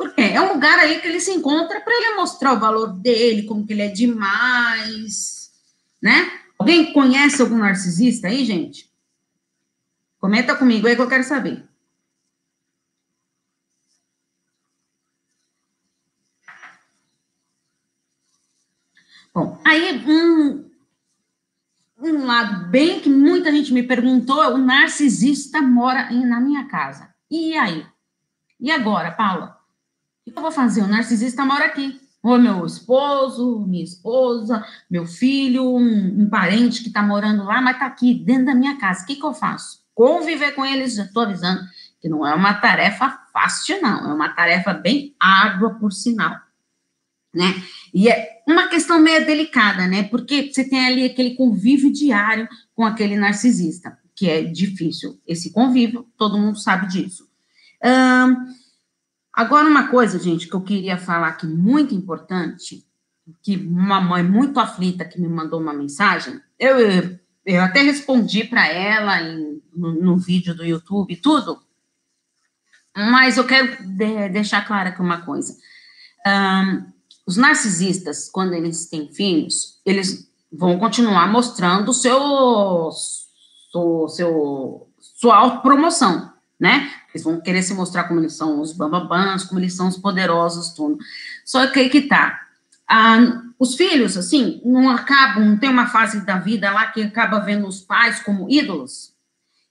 Porque 0.00 0.22
é 0.22 0.40
um 0.40 0.54
lugar 0.54 0.78
aí 0.78 0.98
que 0.98 1.06
ele 1.06 1.20
se 1.20 1.30
encontra 1.30 1.78
para 1.78 1.94
ele 1.94 2.14
mostrar 2.14 2.54
o 2.54 2.58
valor 2.58 2.86
dele, 2.86 3.42
como 3.42 3.66
que 3.66 3.74
ele 3.74 3.82
é 3.82 3.88
demais, 3.88 5.52
né? 6.02 6.40
Alguém 6.58 6.94
conhece 6.94 7.42
algum 7.42 7.58
narcisista 7.58 8.28
aí, 8.28 8.42
gente? 8.46 8.90
Comenta 10.18 10.56
comigo 10.56 10.86
aí 10.86 10.96
que 10.96 11.02
eu 11.02 11.08
quero 11.08 11.22
saber. 11.22 11.68
Bom, 19.34 19.60
aí 19.62 20.02
um, 20.06 20.70
um 21.98 22.24
lado 22.24 22.70
bem 22.70 23.00
que 23.00 23.10
muita 23.10 23.52
gente 23.52 23.70
me 23.70 23.82
perguntou, 23.82 24.54
o 24.54 24.56
narcisista 24.56 25.60
mora 25.60 26.10
em, 26.10 26.24
na 26.24 26.40
minha 26.40 26.66
casa. 26.68 27.14
E 27.30 27.54
aí? 27.54 27.86
E 28.58 28.70
agora, 28.70 29.12
Paula? 29.12 29.59
Que 30.30 30.38
eu 30.38 30.42
vou 30.42 30.52
fazer? 30.52 30.82
O 30.82 30.86
narcisista 30.86 31.44
mora 31.44 31.66
aqui. 31.66 32.00
Ou 32.22 32.38
meu 32.38 32.66
esposo, 32.66 33.64
minha 33.66 33.82
esposa, 33.82 34.64
meu 34.90 35.06
filho, 35.06 35.64
um, 35.64 36.22
um 36.22 36.28
parente 36.28 36.82
que 36.82 36.88
está 36.88 37.02
morando 37.02 37.44
lá, 37.44 37.62
mas 37.62 37.74
está 37.74 37.86
aqui, 37.86 38.14
dentro 38.14 38.46
da 38.46 38.54
minha 38.54 38.78
casa. 38.78 39.02
O 39.02 39.06
que, 39.06 39.16
que 39.16 39.24
eu 39.24 39.32
faço? 39.32 39.80
Conviver 39.94 40.52
com 40.54 40.64
eles, 40.64 40.94
já 40.94 41.04
estou 41.04 41.22
avisando, 41.22 41.62
que 42.00 42.08
não 42.08 42.26
é 42.26 42.34
uma 42.34 42.54
tarefa 42.54 43.18
fácil, 43.32 43.80
não. 43.80 44.10
É 44.10 44.14
uma 44.14 44.28
tarefa 44.28 44.74
bem 44.74 45.14
árdua, 45.18 45.74
por 45.74 45.92
sinal. 45.92 46.36
Né? 47.34 47.62
E 47.94 48.08
é 48.08 48.42
uma 48.46 48.68
questão 48.68 49.00
meio 49.00 49.24
delicada, 49.24 49.86
né? 49.86 50.02
Porque 50.02 50.52
você 50.52 50.68
tem 50.68 50.84
ali 50.86 51.04
aquele 51.04 51.34
convívio 51.36 51.90
diário 51.92 52.48
com 52.74 52.84
aquele 52.84 53.16
narcisista, 53.16 53.96
que 54.14 54.28
é 54.28 54.42
difícil. 54.42 55.18
Esse 55.26 55.52
convívio, 55.52 56.06
todo 56.18 56.38
mundo 56.38 56.58
sabe 56.58 56.86
disso. 56.86 57.28
Um, 57.82 58.59
Agora, 59.32 59.68
uma 59.68 59.88
coisa, 59.88 60.18
gente, 60.18 60.48
que 60.48 60.54
eu 60.54 60.60
queria 60.60 60.98
falar 60.98 61.28
aqui 61.28 61.46
muito 61.46 61.94
importante, 61.94 62.84
que 63.42 63.56
uma 63.56 64.00
mãe 64.00 64.22
muito 64.22 64.58
aflita 64.58 65.04
que 65.04 65.20
me 65.20 65.28
mandou 65.28 65.60
uma 65.60 65.72
mensagem, 65.72 66.40
eu, 66.58 66.78
eu 67.46 67.62
até 67.62 67.82
respondi 67.82 68.44
para 68.44 68.66
ela 68.66 69.22
em, 69.22 69.62
no, 69.74 69.92
no, 69.92 70.16
vídeo 70.16 70.54
do 70.54 70.64
YouTube 70.64 71.16
tudo, 71.16 71.62
mas 72.96 73.36
eu 73.36 73.46
quero 73.46 73.86
de, 73.86 74.28
deixar 74.30 74.66
clara 74.66 74.90
aqui 74.90 75.00
uma 75.00 75.22
coisa. 75.22 75.56
Um, 76.26 76.90
os 77.26 77.36
narcisistas, 77.36 78.28
quando 78.28 78.54
eles 78.54 78.88
têm 78.88 79.12
filhos, 79.12 79.80
eles 79.86 80.28
vão 80.52 80.78
continuar 80.78 81.28
mostrando 81.28 81.94
seu, 81.94 82.90
seu, 83.70 84.08
seu 84.08 84.90
sua 84.98 85.36
autopromoção, 85.36 86.32
né? 86.58 86.90
Eles 87.12 87.24
vão 87.24 87.40
querer 87.40 87.62
se 87.62 87.74
mostrar 87.74 88.04
como 88.04 88.20
eles 88.20 88.34
são 88.34 88.60
os 88.60 88.72
bambabãs, 88.72 89.44
como 89.44 89.60
eles 89.60 89.74
são 89.74 89.88
os 89.88 89.96
poderosos, 89.96 90.70
tudo. 90.70 90.98
Só 91.44 91.66
que 91.66 91.80
aí 91.80 91.90
que 91.90 92.02
tá. 92.02 92.46
Ah, 92.88 93.42
os 93.58 93.74
filhos, 93.74 94.16
assim, 94.16 94.60
não 94.64 94.88
acabam, 94.88 95.44
não 95.44 95.58
tem 95.58 95.68
uma 95.68 95.86
fase 95.86 96.24
da 96.24 96.38
vida 96.38 96.70
lá 96.70 96.86
que 96.86 97.02
acaba 97.02 97.40
vendo 97.40 97.66
os 97.66 97.80
pais 97.80 98.20
como 98.20 98.48
ídolos. 98.50 99.14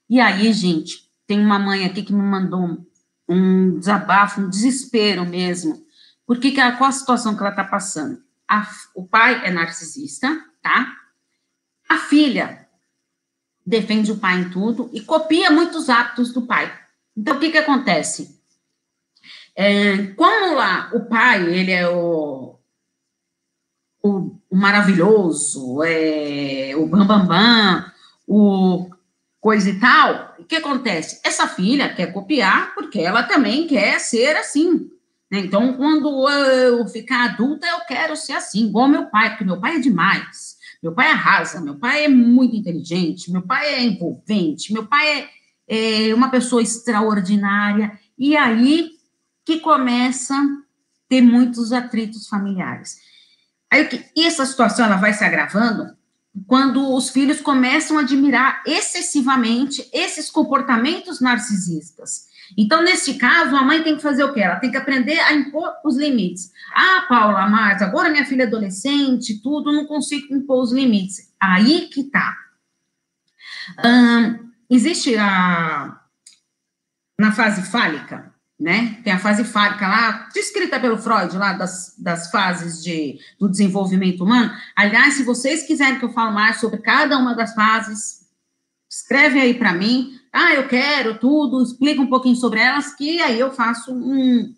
E 0.08 0.20
aí, 0.20 0.52
gente, 0.52 1.10
tem 1.26 1.40
uma 1.40 1.58
mãe 1.58 1.84
aqui 1.84 2.02
que 2.02 2.12
me 2.12 2.22
mandou 2.22 2.86
um 3.28 3.78
desabafo, 3.78 4.40
um 4.40 4.48
desespero 4.48 5.24
mesmo. 5.24 5.84
Porque 6.26 6.50
que, 6.50 6.72
qual 6.72 6.88
a 6.88 6.92
situação 6.92 7.34
que 7.34 7.40
ela 7.40 7.50
está 7.50 7.64
passando? 7.64 8.22
A, 8.48 8.68
o 8.94 9.06
pai 9.06 9.44
é 9.44 9.50
narcisista, 9.50 10.44
tá? 10.62 10.96
A 11.88 11.98
filha 11.98 12.68
defende 13.66 14.12
o 14.12 14.18
pai 14.18 14.40
em 14.40 14.50
tudo 14.50 14.90
e 14.92 15.00
copia 15.00 15.50
muitos 15.50 15.88
hábitos 15.88 16.32
do 16.32 16.42
pai. 16.42 16.72
Então, 17.16 17.36
o 17.36 17.40
que 17.40 17.50
que 17.50 17.58
acontece? 17.58 18.40
É, 19.54 20.06
como 20.16 20.54
lá 20.54 20.90
o 20.94 21.00
pai, 21.06 21.42
ele 21.52 21.72
é 21.72 21.88
o, 21.88 22.58
o, 24.02 24.36
o 24.48 24.56
maravilhoso, 24.56 25.82
é, 25.82 26.72
o 26.76 26.86
bambambam, 26.86 27.26
bam, 27.26 27.26
bam, 27.26 27.92
o 28.26 28.90
coisa 29.40 29.70
e 29.70 29.80
tal, 29.80 30.36
o 30.38 30.44
que 30.44 30.56
acontece? 30.56 31.20
Essa 31.24 31.48
filha 31.48 31.94
quer 31.94 32.12
copiar 32.12 32.74
porque 32.74 33.00
ela 33.00 33.22
também 33.22 33.66
quer 33.66 33.98
ser 33.98 34.36
assim. 34.36 34.90
Né? 35.30 35.40
Então, 35.40 35.72
quando 35.74 36.28
eu 36.28 36.86
ficar 36.86 37.30
adulta, 37.30 37.66
eu 37.66 37.80
quero 37.86 38.14
ser 38.16 38.34
assim, 38.34 38.66
igual 38.66 38.86
meu 38.86 39.06
pai, 39.06 39.30
porque 39.30 39.44
meu 39.44 39.58
pai 39.58 39.76
é 39.76 39.80
demais. 39.80 40.58
Meu 40.82 40.92
pai 40.92 41.10
arrasa, 41.10 41.60
meu 41.60 41.78
pai 41.78 42.04
é 42.04 42.08
muito 42.08 42.56
inteligente, 42.56 43.30
meu 43.30 43.42
pai 43.42 43.74
é 43.74 43.82
envolvente, 43.82 44.72
meu 44.72 44.86
pai 44.86 45.20
é, 45.20 45.28
é 45.70 46.12
uma 46.12 46.30
pessoa 46.30 46.60
extraordinária. 46.60 47.96
E 48.18 48.36
aí 48.36 48.90
que 49.44 49.60
começa 49.60 50.34
a 50.34 50.46
ter 51.08 51.22
muitos 51.22 51.72
atritos 51.72 52.26
familiares. 52.26 52.98
Aí, 53.70 53.88
e 54.16 54.26
essa 54.26 54.44
situação 54.44 54.84
ela 54.84 54.96
vai 54.96 55.12
se 55.12 55.24
agravando 55.24 55.96
quando 56.46 56.94
os 56.94 57.10
filhos 57.10 57.40
começam 57.40 57.98
a 57.98 58.02
admirar 58.02 58.62
excessivamente 58.66 59.88
esses 59.92 60.28
comportamentos 60.28 61.20
narcisistas. 61.20 62.28
Então, 62.56 62.82
neste 62.82 63.14
caso, 63.14 63.54
a 63.54 63.62
mãe 63.62 63.82
tem 63.82 63.96
que 63.96 64.02
fazer 64.02 64.24
o 64.24 64.32
quê? 64.32 64.40
Ela 64.40 64.56
tem 64.56 64.70
que 64.70 64.76
aprender 64.76 65.18
a 65.20 65.32
impor 65.32 65.72
os 65.84 65.96
limites. 65.96 66.50
Ah, 66.74 67.06
Paula, 67.08 67.48
mas 67.48 67.80
agora 67.80 68.10
minha 68.10 68.26
filha 68.26 68.42
é 68.42 68.46
adolescente, 68.46 69.40
tudo, 69.40 69.72
não 69.72 69.86
consigo 69.86 70.34
impor 70.34 70.62
os 70.62 70.72
limites. 70.72 71.32
Aí 71.40 71.88
que 71.88 72.04
tá. 72.04 72.36
Hum, 73.84 74.49
existe 74.70 75.16
a, 75.16 76.00
na 77.18 77.32
fase 77.32 77.62
fálica, 77.62 78.32
né? 78.58 79.00
Tem 79.02 79.12
a 79.12 79.18
fase 79.18 79.42
fálica 79.44 79.88
lá, 79.88 80.28
descrita 80.32 80.78
pelo 80.78 80.98
Freud, 80.98 81.36
lá 81.36 81.54
das, 81.54 81.94
das 81.98 82.30
fases 82.30 82.82
de, 82.82 83.18
do 83.38 83.48
desenvolvimento 83.48 84.22
humano. 84.22 84.52
Aliás, 84.76 85.14
se 85.14 85.24
vocês 85.24 85.64
quiserem 85.66 85.98
que 85.98 86.04
eu 86.04 86.12
fale 86.12 86.32
mais 86.32 86.60
sobre 86.60 86.78
cada 86.78 87.18
uma 87.18 87.34
das 87.34 87.54
fases, 87.54 88.20
escreve 88.88 89.40
aí 89.40 89.54
para 89.54 89.72
mim. 89.72 90.18
Ah, 90.32 90.54
eu 90.54 90.68
quero 90.68 91.18
tudo, 91.18 91.62
explica 91.62 92.00
um 92.00 92.08
pouquinho 92.08 92.36
sobre 92.36 92.60
elas, 92.60 92.94
que 92.94 93.20
aí 93.20 93.40
eu 93.40 93.50
faço 93.50 93.92
um, 93.92 94.54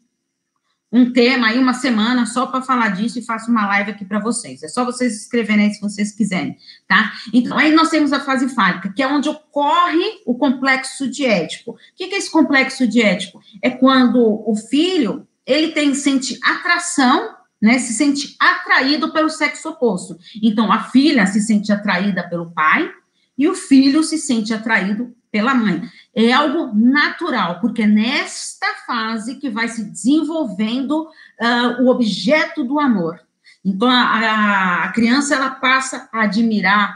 um 0.92 1.10
tema 1.10 1.48
aí, 1.48 1.58
uma 1.58 1.72
semana, 1.72 2.26
só 2.26 2.46
para 2.46 2.60
falar 2.60 2.90
disso 2.90 3.18
e 3.18 3.24
faço 3.24 3.50
uma 3.50 3.66
live 3.66 3.92
aqui 3.92 4.04
para 4.04 4.18
vocês. 4.18 4.62
É 4.62 4.68
só 4.68 4.84
vocês 4.84 5.22
escreverem 5.22 5.66
aí 5.66 5.74
se 5.74 5.80
vocês 5.80 6.12
quiserem, 6.12 6.56
tá? 6.86 7.12
Então, 7.32 7.56
aí 7.56 7.72
nós 7.72 7.88
temos 7.88 8.12
a 8.12 8.20
fase 8.20 8.48
fálica, 8.50 8.92
que 8.92 9.02
é 9.02 9.08
onde 9.08 9.28
ocorre 9.28 10.04
o 10.26 10.34
complexo 10.34 11.08
de 11.08 11.24
ético. 11.24 11.72
O 11.72 11.76
que 11.96 12.04
é 12.04 12.18
esse 12.18 12.30
complexo 12.30 12.86
de 12.86 13.00
ético? 13.00 13.40
É 13.62 13.70
quando 13.70 14.18
o 14.46 14.54
filho, 14.54 15.26
ele 15.46 15.68
tem, 15.68 15.94
sente 15.94 16.38
atração, 16.44 17.36
né, 17.60 17.78
se 17.78 17.94
sente 17.94 18.36
atraído 18.38 19.12
pelo 19.12 19.30
sexo 19.30 19.70
oposto. 19.70 20.18
Então, 20.42 20.70
a 20.70 20.84
filha 20.84 21.24
se 21.26 21.40
sente 21.40 21.72
atraída 21.72 22.28
pelo 22.28 22.50
pai 22.50 22.90
e 23.38 23.48
o 23.48 23.54
filho 23.54 24.02
se 24.02 24.18
sente 24.18 24.52
atraído 24.52 25.14
pela 25.32 25.54
mãe. 25.54 25.82
É 26.14 26.30
algo 26.30 26.72
natural, 26.74 27.58
porque 27.58 27.82
é 27.82 27.86
nesta 27.86 28.66
fase 28.86 29.36
que 29.36 29.48
vai 29.48 29.66
se 29.66 29.82
desenvolvendo 29.82 31.08
uh, 31.08 31.82
o 31.82 31.88
objeto 31.88 32.62
do 32.62 32.78
amor. 32.78 33.18
Então, 33.64 33.88
a, 33.88 34.84
a 34.84 34.92
criança 34.92 35.34
ela 35.34 35.50
passa 35.50 36.08
a 36.12 36.22
admirar 36.24 36.94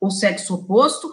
o 0.00 0.10
sexo 0.10 0.54
oposto 0.54 1.12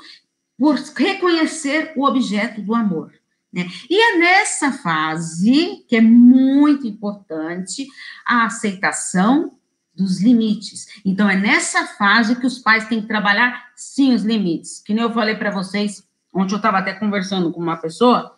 por 0.58 0.76
reconhecer 0.76 1.94
o 1.96 2.06
objeto 2.06 2.62
do 2.62 2.74
amor. 2.74 3.14
Né? 3.54 3.68
E 3.90 4.02
é 4.02 4.18
nessa 4.18 4.72
fase 4.72 5.86
que 5.88 5.96
é 5.96 6.02
muito 6.02 6.88
importante 6.88 7.86
a 8.26 8.46
aceitação 8.46 9.58
dos 9.94 10.22
limites. 10.22 10.88
Então, 11.06 11.30
é 11.30 11.36
nessa 11.36 11.86
fase 11.86 12.36
que 12.36 12.48
os 12.48 12.58
pais 12.58 12.88
têm 12.88 13.02
que 13.02 13.08
trabalhar, 13.08 13.72
sim, 13.76 14.14
os 14.14 14.24
limites. 14.24 14.82
Que 14.82 14.94
nem 14.94 15.04
eu 15.04 15.14
falei 15.14 15.36
para 15.36 15.52
vocês 15.52 16.04
Ontem 16.34 16.54
eu 16.54 16.58
estava 16.58 16.78
até 16.78 16.94
conversando 16.94 17.52
com 17.52 17.60
uma 17.60 17.78
pessoa 17.78 18.36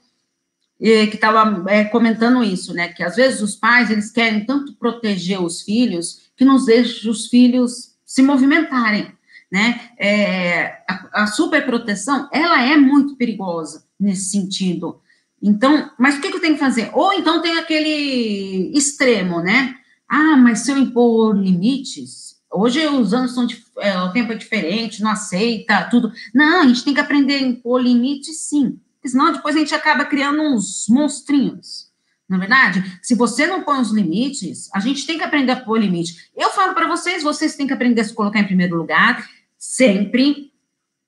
que 0.79 1.15
estava 1.15 1.63
é, 1.71 1.85
comentando 1.85 2.43
isso, 2.43 2.73
né? 2.73 2.89
Que 2.89 3.03
às 3.03 3.15
vezes 3.15 3.41
os 3.41 3.55
pais 3.55 3.89
eles 3.89 4.11
querem 4.11 4.45
tanto 4.45 4.73
proteger 4.73 5.41
os 5.41 5.61
filhos 5.61 6.23
que 6.35 6.43
não 6.43 6.63
deixam 6.63 7.11
os 7.11 7.27
filhos 7.27 7.93
se 8.05 8.21
movimentarem, 8.21 9.11
né? 9.51 9.91
É, 9.97 10.83
a, 10.87 11.23
a 11.23 11.27
superproteção 11.27 12.27
ela 12.33 12.61
é 12.61 12.75
muito 12.75 13.15
perigosa 13.15 13.85
nesse 13.99 14.31
sentido. 14.31 14.99
Então, 15.41 15.89
mas 15.97 16.17
o 16.17 16.21
que, 16.21 16.29
que 16.29 16.37
eu 16.37 16.41
tenho 16.41 16.55
que 16.55 16.59
fazer? 16.59 16.89
Ou 16.93 17.13
então 17.13 17.41
tem 17.41 17.57
aquele 17.57 18.71
extremo, 18.77 19.39
né? 19.41 19.75
Ah, 20.07 20.35
mas 20.37 20.59
se 20.59 20.71
eu 20.71 20.77
impor 20.77 21.35
limites, 21.35 22.32
Hoje 22.53 22.85
os 22.87 23.13
anos 23.13 23.33
são, 23.33 23.47
é, 23.79 23.99
o 24.01 24.11
tempo 24.11 24.31
é 24.31 24.35
diferente, 24.35 25.01
não 25.01 25.11
aceita 25.11 25.87
tudo. 25.89 26.11
Não, 26.33 26.61
a 26.61 26.67
gente 26.67 26.83
tem 26.83 26.93
que 26.93 26.99
aprender 26.99 27.35
a 27.35 27.41
impor 27.41 27.81
limites, 27.81 28.41
sim. 28.41 28.79
Senão 29.03 29.33
depois 29.33 29.55
a 29.55 29.59
gente 29.59 29.73
acaba 29.73 30.05
criando 30.05 30.41
uns 30.41 30.85
monstrinhos. 30.87 31.91
Na 32.29 32.37
é 32.37 32.39
verdade, 32.39 32.99
se 33.01 33.15
você 33.15 33.45
não 33.45 33.63
põe 33.63 33.79
os 33.79 33.91
limites, 33.91 34.69
a 34.73 34.79
gente 34.79 35.05
tem 35.05 35.17
que 35.17 35.23
aprender 35.23 35.51
a 35.51 35.59
pôr 35.59 35.79
limite. 35.79 36.31
Eu 36.35 36.49
falo 36.51 36.73
para 36.73 36.87
vocês, 36.87 37.21
vocês 37.21 37.55
têm 37.55 37.67
que 37.67 37.73
aprender 37.73 38.01
a 38.01 38.03
se 38.05 38.13
colocar 38.13 38.39
em 38.39 38.45
primeiro 38.45 38.77
lugar, 38.77 39.27
sempre, 39.57 40.51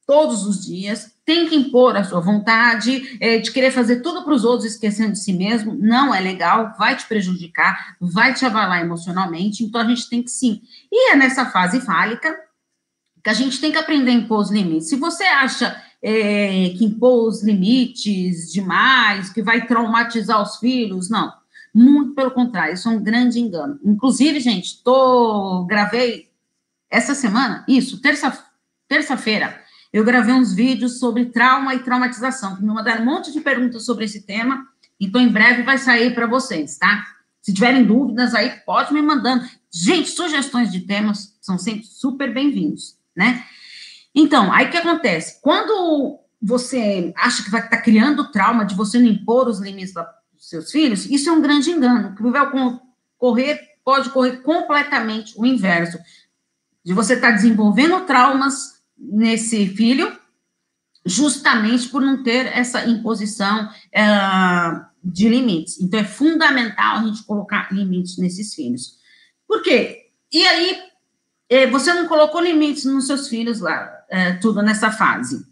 todos 0.05 0.45
os 0.45 0.65
dias, 0.65 1.14
tem 1.25 1.49
que 1.49 1.55
impor 1.55 1.97
a 1.97 2.03
sua 2.03 2.19
vontade 2.19 3.17
é, 3.19 3.39
de 3.39 3.51
querer 3.51 3.71
fazer 3.71 4.01
tudo 4.01 4.23
para 4.23 4.33
os 4.33 4.45
outros, 4.45 4.71
esquecendo 4.71 5.13
de 5.13 5.19
si 5.19 5.33
mesmo, 5.33 5.73
não 5.73 6.13
é 6.13 6.21
legal, 6.21 6.75
vai 6.77 6.95
te 6.95 7.05
prejudicar, 7.07 7.95
vai 7.99 8.33
te 8.33 8.45
abalar 8.45 8.81
emocionalmente, 8.81 9.63
então 9.63 9.81
a 9.81 9.85
gente 9.85 10.07
tem 10.07 10.21
que 10.21 10.29
sim. 10.29 10.61
E 10.91 11.11
é 11.11 11.15
nessa 11.15 11.47
fase 11.47 11.81
fálica 11.81 12.37
que 13.23 13.29
a 13.29 13.33
gente 13.33 13.59
tem 13.59 13.71
que 13.71 13.77
aprender 13.79 14.11
a 14.11 14.13
impor 14.13 14.39
os 14.39 14.51
limites. 14.51 14.87
Se 14.87 14.95
você 14.97 15.23
acha 15.23 15.81
é, 15.99 16.69
que 16.77 16.85
impor 16.85 17.27
os 17.27 17.43
limites 17.43 18.51
demais, 18.51 19.31
que 19.31 19.41
vai 19.41 19.65
traumatizar 19.65 20.39
os 20.39 20.57
filhos, 20.57 21.09
não. 21.09 21.33
Muito 21.73 22.13
pelo 22.13 22.29
contrário, 22.29 22.75
isso 22.75 22.87
é 22.87 22.91
um 22.91 23.03
grande 23.03 23.39
engano. 23.39 23.79
Inclusive, 23.83 24.39
gente, 24.39 24.83
tô, 24.83 25.65
gravei 25.65 26.29
essa 26.87 27.15
semana, 27.15 27.65
isso, 27.67 27.99
terça-feira, 27.99 28.45
terça 28.87 29.17
eu 29.95 30.03
gravei 30.03 30.33
uns 30.33 30.53
vídeos 30.53 30.99
sobre 30.99 31.27
trauma 31.27 31.73
e 31.73 31.79
traumatização, 31.79 32.57
que 32.57 32.61
me 32.61 32.67
mandaram 32.67 33.01
um 33.01 33.05
monte 33.05 33.31
de 33.31 33.39
perguntas 33.39 33.85
sobre 33.85 34.03
esse 34.03 34.23
tema, 34.23 34.67
então 34.99 35.21
em 35.21 35.29
breve 35.29 35.63
vai 35.63 35.77
sair 35.77 36.13
para 36.13 36.27
vocês, 36.27 36.77
tá? 36.77 37.01
Se 37.41 37.53
tiverem 37.53 37.85
dúvidas 37.85 38.35
aí, 38.35 38.49
pode 38.65 38.93
me 38.93 39.01
mandando. 39.01 39.45
Gente, 39.71 40.09
sugestões 40.09 40.69
de 40.69 40.81
temas 40.81 41.37
são 41.39 41.57
sempre 41.57 41.85
super 41.85 42.33
bem-vindos, 42.33 42.97
né? 43.15 43.45
Então, 44.13 44.51
aí 44.51 44.65
o 44.65 44.69
que 44.69 44.75
acontece? 44.75 45.39
Quando 45.41 46.19
você 46.41 47.13
acha 47.15 47.41
que 47.41 47.49
vai 47.49 47.63
estar 47.63 47.77
tá 47.77 47.81
criando 47.81 48.29
trauma 48.31 48.65
de 48.65 48.75
você 48.75 48.99
não 48.99 49.07
impor 49.07 49.47
os 49.47 49.61
limites 49.61 49.93
dos 49.93 50.49
seus 50.49 50.71
filhos, 50.71 51.05
isso 51.05 51.29
é 51.29 51.31
um 51.31 51.41
grande 51.41 51.71
engano, 51.71 52.13
que 52.17 52.21
vai 52.21 52.45
correr, 53.17 53.61
pode 53.81 54.09
correr 54.09 54.41
completamente 54.41 55.33
o 55.37 55.45
inverso, 55.45 55.97
de 56.83 56.93
você 56.93 57.13
estar 57.13 57.29
tá 57.29 57.35
desenvolvendo 57.35 58.01
traumas 58.01 58.74
nesse 58.97 59.67
filho, 59.67 60.17
justamente 61.05 61.89
por 61.89 62.01
não 62.01 62.23
ter 62.23 62.47
essa 62.47 62.85
imposição 62.85 63.67
uh, 63.67 64.85
de 65.03 65.29
limites. 65.29 65.79
Então, 65.79 65.99
é 65.99 66.03
fundamental 66.03 66.97
a 66.97 67.03
gente 67.03 67.23
colocar 67.23 67.71
limites 67.71 68.17
nesses 68.17 68.53
filhos. 68.55 68.97
Por 69.47 69.61
quê? 69.61 70.09
E 70.33 70.45
aí, 70.45 70.79
eh, 71.47 71.67
você 71.67 71.93
não 71.93 72.07
colocou 72.07 72.41
limites 72.41 72.85
nos 72.85 73.05
seus 73.05 73.27
filhos 73.27 73.59
lá, 73.59 73.87
eh, 74.09 74.33
tudo 74.33 74.63
nessa 74.63 74.91
fase. 74.91 75.45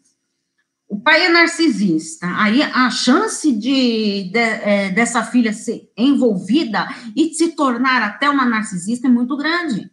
O 0.90 1.00
pai 1.00 1.26
é 1.26 1.30
narcisista, 1.30 2.28
aí 2.38 2.62
a 2.62 2.90
chance 2.92 3.52
de, 3.52 4.30
de 4.32 4.38
é, 4.38 4.90
dessa 4.92 5.24
filha 5.24 5.52
ser 5.52 5.92
envolvida 5.98 6.88
e 7.16 7.34
se 7.34 7.56
tornar 7.56 8.04
até 8.04 8.30
uma 8.30 8.46
narcisista 8.46 9.08
é 9.08 9.10
muito 9.10 9.36
grande, 9.36 9.90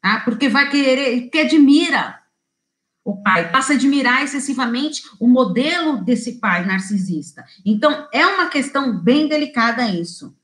tá? 0.00 0.20
Porque 0.24 0.48
vai 0.48 0.68
querer, 0.68 1.30
que 1.30 1.38
admira 1.38 2.18
o 3.04 3.20
pai, 3.22 3.50
passa 3.50 3.72
a 3.72 3.76
admirar 3.76 4.22
excessivamente 4.22 5.02
o 5.18 5.26
modelo 5.26 6.02
desse 6.02 6.38
pai 6.38 6.64
narcisista. 6.64 7.44
Então, 7.64 8.08
é 8.12 8.24
uma 8.26 8.48
questão 8.48 8.96
bem 8.96 9.28
delicada 9.28 9.88
isso. 9.88 10.34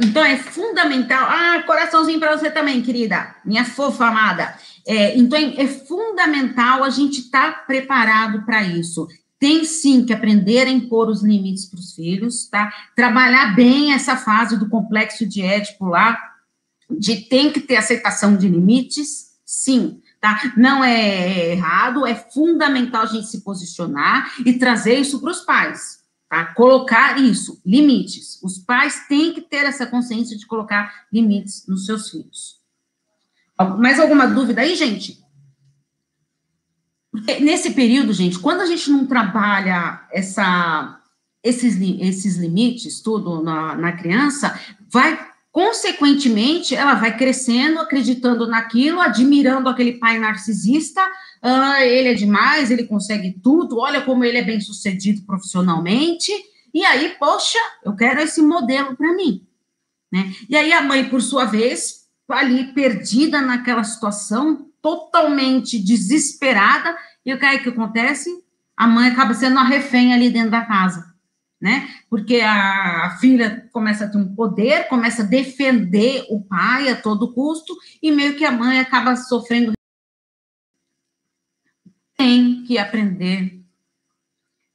Então, 0.00 0.24
é 0.24 0.36
fundamental. 0.36 1.26
Ah, 1.28 1.62
coraçãozinho 1.66 2.20
para 2.20 2.36
você 2.36 2.50
também, 2.50 2.82
querida, 2.82 3.34
minha 3.44 3.64
fofa 3.64 4.06
amada. 4.06 4.54
É, 4.86 5.16
então, 5.18 5.38
é 5.38 5.66
fundamental 5.66 6.84
a 6.84 6.90
gente 6.90 7.20
estar 7.20 7.52
tá 7.52 7.58
preparado 7.60 8.44
para 8.44 8.62
isso. 8.62 9.08
Tem 9.38 9.64
sim 9.64 10.04
que 10.04 10.12
aprender 10.12 10.66
a 10.66 10.70
impor 10.70 11.08
os 11.08 11.22
limites 11.22 11.66
para 11.66 11.80
os 11.80 11.92
filhos, 11.92 12.48
tá? 12.48 12.72
Trabalhar 12.94 13.54
bem 13.56 13.92
essa 13.92 14.16
fase 14.16 14.56
do 14.56 14.68
complexo 14.68 15.26
de 15.26 15.42
Édipo 15.42 15.86
lá, 15.86 16.16
de 16.90 17.16
tem 17.16 17.50
que 17.52 17.60
ter 17.60 17.76
aceitação 17.76 18.36
de 18.36 18.48
limites, 18.48 19.34
sim, 19.44 20.00
tá? 20.20 20.52
Não 20.56 20.82
é 20.82 21.52
errado, 21.52 22.06
é 22.06 22.14
fundamental 22.14 23.02
a 23.02 23.06
gente 23.06 23.26
se 23.26 23.42
posicionar 23.42 24.34
e 24.44 24.54
trazer 24.54 24.98
isso 24.98 25.20
para 25.20 25.30
os 25.30 25.40
pais, 25.40 26.00
tá? 26.28 26.46
Colocar 26.54 27.18
isso, 27.18 27.60
limites. 27.64 28.40
Os 28.42 28.58
pais 28.58 29.06
têm 29.08 29.32
que 29.32 29.42
ter 29.42 29.64
essa 29.64 29.86
consciência 29.86 30.36
de 30.36 30.46
colocar 30.46 31.06
limites 31.12 31.66
nos 31.68 31.86
seus 31.86 32.10
filhos. 32.10 32.62
Mais 33.78 34.00
alguma 34.00 34.26
dúvida 34.26 34.62
aí, 34.62 34.74
gente? 34.74 35.22
Porque 37.10 37.38
nesse 37.38 37.70
período, 37.72 38.12
gente, 38.12 38.40
quando 38.40 38.62
a 38.62 38.66
gente 38.66 38.90
não 38.90 39.06
trabalha 39.06 40.04
essa, 40.10 41.00
esses, 41.44 41.80
esses 42.00 42.36
limites, 42.36 43.00
tudo 43.00 43.40
na, 43.40 43.76
na 43.76 43.92
criança, 43.92 44.58
vai 44.90 45.33
Consequentemente, 45.54 46.74
ela 46.74 46.94
vai 46.94 47.16
crescendo, 47.16 47.78
acreditando 47.78 48.44
naquilo, 48.44 49.00
admirando 49.00 49.68
aquele 49.68 49.92
pai 49.92 50.18
narcisista. 50.18 51.00
Ah, 51.40 51.80
ele 51.86 52.08
é 52.08 52.14
demais, 52.14 52.72
ele 52.72 52.82
consegue 52.82 53.38
tudo, 53.40 53.78
olha 53.78 54.02
como 54.02 54.24
ele 54.24 54.38
é 54.38 54.42
bem 54.42 54.60
sucedido 54.60 55.22
profissionalmente. 55.22 56.32
E 56.74 56.84
aí, 56.84 57.14
poxa, 57.20 57.60
eu 57.84 57.94
quero 57.94 58.20
esse 58.20 58.42
modelo 58.42 58.96
para 58.96 59.14
mim. 59.14 59.46
Né? 60.12 60.34
E 60.48 60.56
aí, 60.56 60.72
a 60.72 60.82
mãe, 60.82 61.08
por 61.08 61.22
sua 61.22 61.44
vez, 61.44 62.08
ali 62.28 62.72
perdida 62.72 63.40
naquela 63.40 63.84
situação, 63.84 64.66
totalmente 64.82 65.78
desesperada. 65.78 66.96
E 67.24 67.32
o 67.32 67.38
que 67.38 67.46
é 67.46 67.58
que 67.58 67.68
acontece? 67.68 68.28
A 68.76 68.88
mãe 68.88 69.08
acaba 69.08 69.32
sendo 69.32 69.60
a 69.60 69.62
refém 69.62 70.12
ali 70.12 70.30
dentro 70.30 70.50
da 70.50 70.64
casa 70.64 71.13
né? 71.64 71.88
Porque 72.10 72.42
a, 72.42 73.16
filha 73.18 73.66
começa 73.72 74.04
a 74.04 74.08
ter 74.08 74.18
um 74.18 74.34
poder, 74.34 74.86
começa 74.86 75.22
a 75.22 75.26
defender 75.26 76.26
o 76.28 76.38
pai 76.42 76.90
a 76.90 77.00
todo 77.00 77.32
custo, 77.32 77.74
e 78.02 78.12
meio 78.12 78.36
que 78.36 78.44
a 78.44 78.52
mãe 78.52 78.78
acaba 78.78 79.16
sofrendo. 79.16 79.72
Tem 82.18 82.64
que 82.64 82.76
aprender 82.76 83.64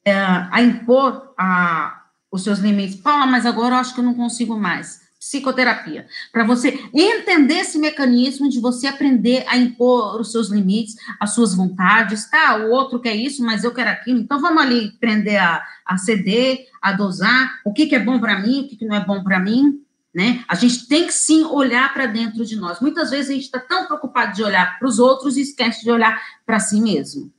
é, 0.04 0.12
a 0.12 0.60
impor 0.60 1.32
a, 1.38 2.06
os 2.28 2.42
seus 2.42 2.58
limites. 2.58 2.96
Paula, 2.96 3.24
mas 3.24 3.46
agora 3.46 3.76
eu 3.76 3.78
acho 3.78 3.94
que 3.94 4.00
eu 4.00 4.04
não 4.04 4.14
consigo 4.14 4.58
mais. 4.58 4.99
Psicoterapia, 5.20 6.06
para 6.32 6.44
você 6.44 6.82
entender 6.94 7.58
esse 7.58 7.78
mecanismo 7.78 8.48
de 8.48 8.58
você 8.58 8.86
aprender 8.86 9.44
a 9.46 9.54
impor 9.58 10.18
os 10.18 10.32
seus 10.32 10.48
limites, 10.48 10.96
as 11.20 11.34
suas 11.34 11.54
vontades, 11.54 12.30
tá? 12.30 12.56
O 12.56 12.70
outro 12.70 12.98
quer 12.98 13.14
isso, 13.14 13.44
mas 13.44 13.62
eu 13.62 13.74
quero 13.74 13.90
aquilo, 13.90 14.18
então 14.18 14.40
vamos 14.40 14.62
ali 14.62 14.92
aprender 14.96 15.36
a, 15.36 15.62
a 15.84 15.98
ceder, 15.98 16.66
a 16.80 16.92
dosar, 16.92 17.60
o 17.66 17.72
que, 17.72 17.86
que 17.86 17.94
é 17.94 18.00
bom 18.00 18.18
para 18.18 18.38
mim, 18.38 18.62
o 18.62 18.68
que, 18.68 18.76
que 18.76 18.86
não 18.86 18.96
é 18.96 19.04
bom 19.04 19.22
para 19.22 19.38
mim, 19.38 19.82
né? 20.12 20.42
A 20.48 20.54
gente 20.54 20.88
tem 20.88 21.06
que 21.06 21.12
sim 21.12 21.44
olhar 21.44 21.92
para 21.92 22.06
dentro 22.06 22.44
de 22.44 22.56
nós. 22.56 22.80
Muitas 22.80 23.10
vezes 23.10 23.30
a 23.30 23.34
gente 23.34 23.44
está 23.44 23.60
tão 23.60 23.86
preocupado 23.86 24.34
de 24.34 24.42
olhar 24.42 24.78
para 24.78 24.88
os 24.88 24.98
outros 24.98 25.36
e 25.36 25.42
esquece 25.42 25.84
de 25.84 25.90
olhar 25.90 26.20
para 26.46 26.58
si 26.58 26.80
mesmo. 26.80 27.30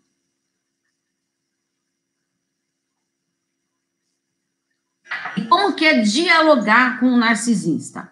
E 5.38 5.42
como 5.44 5.74
que 5.74 5.86
é 5.86 6.02
dialogar 6.02 7.00
com 7.00 7.08
o 7.08 7.18
narcisista? 7.18 8.10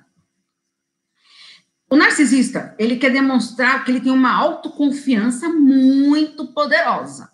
O 1.90 1.96
narcisista, 1.96 2.76
ele 2.78 2.98
quer 2.98 3.12
demonstrar 3.12 3.84
que 3.84 3.92
ele 3.92 4.00
tem 4.00 4.12
uma 4.12 4.32
autoconfiança 4.32 5.50
muito 5.50 6.48
poderosa. 6.54 7.32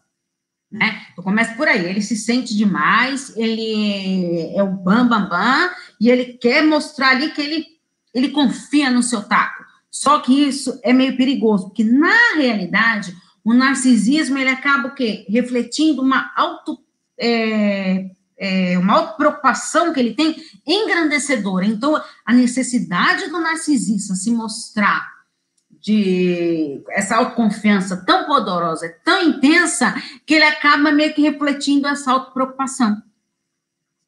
Né? 0.72 1.06
Então, 1.12 1.24
começa 1.24 1.54
por 1.56 1.68
aí, 1.68 1.86
ele 1.86 2.02
se 2.02 2.16
sente 2.16 2.56
demais, 2.56 3.36
ele 3.36 4.54
é 4.56 4.64
o 4.64 4.68
bam, 4.68 5.08
bam, 5.08 5.28
bam, 5.28 5.70
e 6.00 6.10
ele 6.10 6.34
quer 6.34 6.64
mostrar 6.64 7.10
ali 7.10 7.32
que 7.32 7.42
ele, 7.42 7.66
ele 8.14 8.30
confia 8.30 8.90
no 8.90 9.04
seu 9.04 9.24
taco. 9.24 9.64
Só 9.92 10.20
que 10.20 10.34
isso 10.48 10.80
é 10.84 10.92
meio 10.92 11.16
perigoso, 11.16 11.68
porque 11.68 11.84
na 11.84 12.36
realidade, 12.36 13.16
o 13.44 13.54
narcisismo, 13.54 14.38
ele 14.38 14.50
acaba 14.50 14.88
o 14.88 14.96
quê? 14.96 15.26
Refletindo 15.30 16.02
uma 16.02 16.32
auto... 16.36 16.80
É, 17.18 18.10
é, 18.38 18.78
uma 18.78 19.08
preocupação 19.14 19.94
que 19.94 20.00
ele 20.00 20.14
tem 20.14 20.36
engrandecedora. 20.66 21.66
Então, 21.66 22.02
a 22.26 22.34
necessidade 22.34 23.30
do 23.30 23.40
narcisista 23.40 24.16
se 24.16 24.32
mostrar 24.32 25.16
de 25.80 26.82
essa 26.90 27.18
autoconfiança 27.18 28.04
tão 28.06 28.26
poderosa, 28.26 28.90
tão 29.04 29.22
intensa, 29.22 29.94
que 30.26 30.34
ele 30.34 30.46
acaba 30.46 30.92
meio 30.92 31.14
que 31.14 31.22
refletindo 31.22 31.88
essa 31.88 32.12
autopreocupação. 32.12 33.02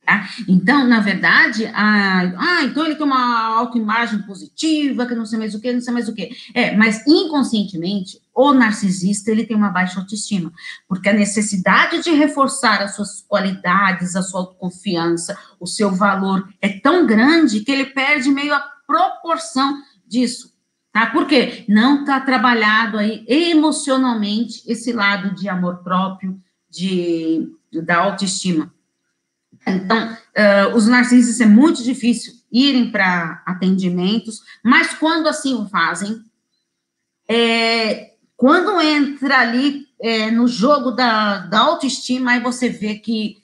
Tá? 0.08 0.26
Então, 0.48 0.88
na 0.88 1.02
verdade, 1.02 1.70
ah, 1.74 2.62
então 2.64 2.86
ele 2.86 2.96
tem 2.96 3.06
uma 3.06 3.58
autoimagem 3.58 4.22
positiva, 4.22 5.06
que 5.06 5.14
não 5.14 5.26
sei 5.26 5.38
mais 5.38 5.54
o 5.54 5.60
que, 5.60 5.74
não 5.74 5.82
sei 5.82 5.94
mais 5.94 6.08
o 6.08 6.14
que. 6.14 6.30
É, 6.54 6.78
mas 6.78 7.06
inconscientemente, 7.06 8.18
o 8.34 8.54
narcisista, 8.54 9.30
ele 9.30 9.46
tem 9.46 9.58
uma 9.58 9.70
baixa 9.70 10.00
autoestima, 10.00 10.54
porque 10.88 11.10
a 11.10 11.14
necessidade 11.14 12.02
de 12.02 12.12
reforçar 12.12 12.82
as 12.82 12.96
suas 12.96 13.22
qualidades, 13.28 14.16
a 14.16 14.22
sua 14.22 14.40
autoconfiança, 14.40 15.38
o 15.60 15.68
seu 15.68 15.94
valor 15.94 16.48
é 16.62 16.70
tão 16.70 17.06
grande 17.06 17.60
que 17.60 17.72
ele 17.74 17.88
perde 17.88 18.32
meio 18.32 18.54
a 18.54 18.64
proporção 18.88 19.78
disso. 20.08 20.54
Tá? 20.94 21.08
Por 21.08 21.28
quê? 21.28 21.66
Não 21.68 22.00
está 22.00 22.22
trabalhado 22.22 22.98
aí 22.98 23.26
emocionalmente 23.28 24.64
esse 24.66 24.94
lado 24.94 25.36
de 25.36 25.50
amor 25.50 25.84
próprio, 25.84 26.40
de, 26.70 27.52
da 27.84 27.98
autoestima. 27.98 28.72
Então, 29.66 30.12
uh, 30.14 30.76
os 30.76 30.88
narcisistas 30.88 31.42
é 31.42 31.46
muito 31.46 31.84
difícil 31.84 32.34
irem 32.52 32.92
para 32.92 33.42
atendimentos, 33.46 34.42
mas 34.64 34.94
quando 34.94 35.28
assim 35.28 35.54
o 35.56 35.68
fazem, 35.68 36.22
é, 37.30 38.12
quando 38.36 38.80
entra 38.80 39.40
ali 39.40 39.86
é, 40.02 40.32
no 40.32 40.48
jogo 40.48 40.92
da, 40.92 41.40
da 41.40 41.60
autoestima, 41.60 42.32
aí 42.32 42.40
você 42.40 42.70
vê 42.70 42.96
que 42.96 43.38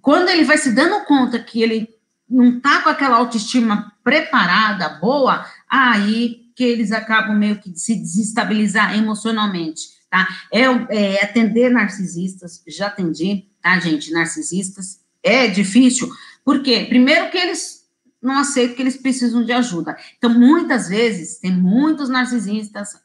quando 0.00 0.28
ele 0.28 0.44
vai 0.44 0.58
se 0.58 0.72
dando 0.72 1.04
conta 1.04 1.38
que 1.38 1.62
ele 1.62 1.88
não 2.28 2.56
está 2.56 2.82
com 2.82 2.88
aquela 2.88 3.16
autoestima 3.16 3.92
preparada, 4.02 4.88
boa, 5.00 5.44
aí 5.68 6.50
que 6.54 6.64
eles 6.64 6.92
acabam 6.92 7.36
meio 7.36 7.60
que 7.60 7.76
se 7.78 7.96
desestabilizar 7.96 8.96
emocionalmente, 8.96 9.82
tá? 10.08 10.28
É, 10.52 10.62
é 10.90 11.24
atender 11.24 11.70
narcisistas, 11.70 12.62
já 12.68 12.86
atendi, 12.86 13.46
tá, 13.62 13.78
gente, 13.78 14.12
narcisistas, 14.12 15.00
é 15.22 15.46
difícil, 15.46 16.08
porque, 16.44 16.86
primeiro, 16.86 17.30
que 17.30 17.38
eles 17.38 17.80
não 18.22 18.38
aceitam 18.38 18.76
que 18.76 18.82
eles 18.82 18.96
precisam 18.96 19.44
de 19.44 19.52
ajuda. 19.52 19.96
Então, 20.18 20.30
muitas 20.30 20.88
vezes, 20.88 21.38
tem 21.38 21.52
muitos 21.52 22.08
narcisistas 22.08 22.98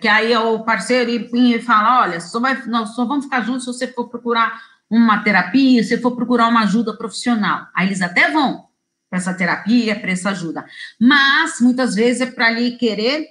que 0.00 0.06
aí 0.06 0.36
o 0.36 0.60
parceiro 0.60 1.10
e 1.10 1.60
fala: 1.60 2.02
olha, 2.02 2.20
só, 2.20 2.40
vai, 2.40 2.56
só 2.86 3.04
vamos 3.04 3.24
ficar 3.24 3.42
juntos 3.42 3.64
se 3.64 3.72
você 3.72 3.86
for 3.88 4.08
procurar 4.08 4.60
uma 4.88 5.22
terapia, 5.22 5.82
se 5.82 5.98
for 5.98 6.12
procurar 6.12 6.48
uma 6.48 6.62
ajuda 6.62 6.96
profissional. 6.96 7.66
Aí 7.74 7.88
eles 7.88 8.02
até 8.02 8.30
vão 8.30 8.66
para 9.08 9.18
essa 9.18 9.34
terapia, 9.34 9.98
para 9.98 10.10
essa 10.10 10.30
ajuda. 10.30 10.64
Mas, 11.00 11.60
muitas 11.60 11.94
vezes, 11.94 12.22
é 12.22 12.26
para 12.26 12.46
ali 12.46 12.76
querer 12.76 13.26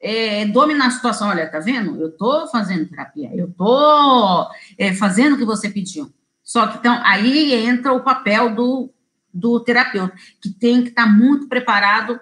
é, 0.00 0.44
dominar 0.46 0.86
a 0.86 0.90
situação. 0.90 1.28
Olha, 1.28 1.50
tá 1.50 1.58
vendo? 1.58 2.00
Eu 2.00 2.16
tô 2.16 2.46
fazendo 2.48 2.88
terapia, 2.88 3.30
eu 3.34 3.52
tô 3.52 4.50
é, 4.76 4.92
fazendo 4.94 5.34
o 5.34 5.38
que 5.38 5.44
você 5.44 5.70
pediu. 5.70 6.12
Só 6.46 6.68
que 6.68 6.78
então 6.78 7.02
aí 7.04 7.52
entra 7.52 7.92
o 7.92 8.04
papel 8.04 8.54
do, 8.54 8.94
do 9.34 9.58
terapeuta, 9.58 10.14
que 10.40 10.48
tem 10.48 10.84
que 10.84 10.90
estar 10.90 11.04
muito 11.04 11.48
preparado 11.48 12.20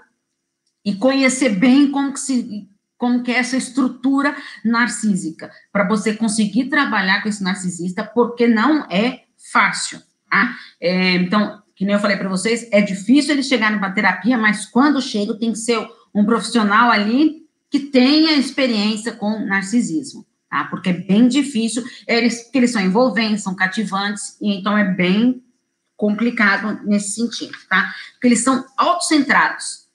e 0.82 0.94
conhecer 0.94 1.50
bem 1.50 1.90
como 1.90 2.14
que 2.14 2.20
se 2.20 2.68
como 2.96 3.22
que 3.22 3.30
é 3.30 3.36
essa 3.36 3.56
estrutura 3.56 4.34
narcísica, 4.64 5.50
para 5.70 5.86
você 5.86 6.14
conseguir 6.14 6.70
trabalhar 6.70 7.22
com 7.22 7.28
esse 7.28 7.42
narcisista, 7.42 8.02
porque 8.02 8.46
não 8.46 8.86
é 8.90 9.24
fácil, 9.52 10.00
tá? 10.30 10.56
É, 10.80 11.16
então, 11.16 11.60
que 11.76 11.84
nem 11.84 11.94
eu 11.94 12.00
falei 12.00 12.16
para 12.16 12.30
vocês, 12.30 12.66
é 12.72 12.80
difícil 12.80 13.32
ele 13.32 13.42
chegar 13.42 13.72
numa 13.72 13.90
terapia, 13.90 14.38
mas 14.38 14.64
quando 14.64 15.02
chega 15.02 15.38
tem 15.38 15.52
que 15.52 15.58
ser 15.58 15.86
um 16.14 16.24
profissional 16.24 16.90
ali 16.90 17.42
que 17.68 17.80
tenha 17.80 18.32
experiência 18.32 19.12
com 19.12 19.44
narcisismo 19.44 20.24
tá? 20.54 20.62
Porque 20.66 20.90
é 20.90 20.92
bem 20.92 21.26
difícil, 21.26 21.82
eles, 22.06 22.48
eles 22.54 22.70
são 22.70 22.80
envolventes, 22.80 23.42
são 23.42 23.56
cativantes, 23.56 24.36
e 24.40 24.54
então 24.54 24.78
é 24.78 24.84
bem 24.84 25.42
complicado 25.96 26.80
nesse 26.84 27.10
sentido, 27.10 27.58
tá? 27.68 27.92
Porque 28.12 28.28
eles 28.28 28.44
são 28.44 28.64
autocentrados. 28.76 29.88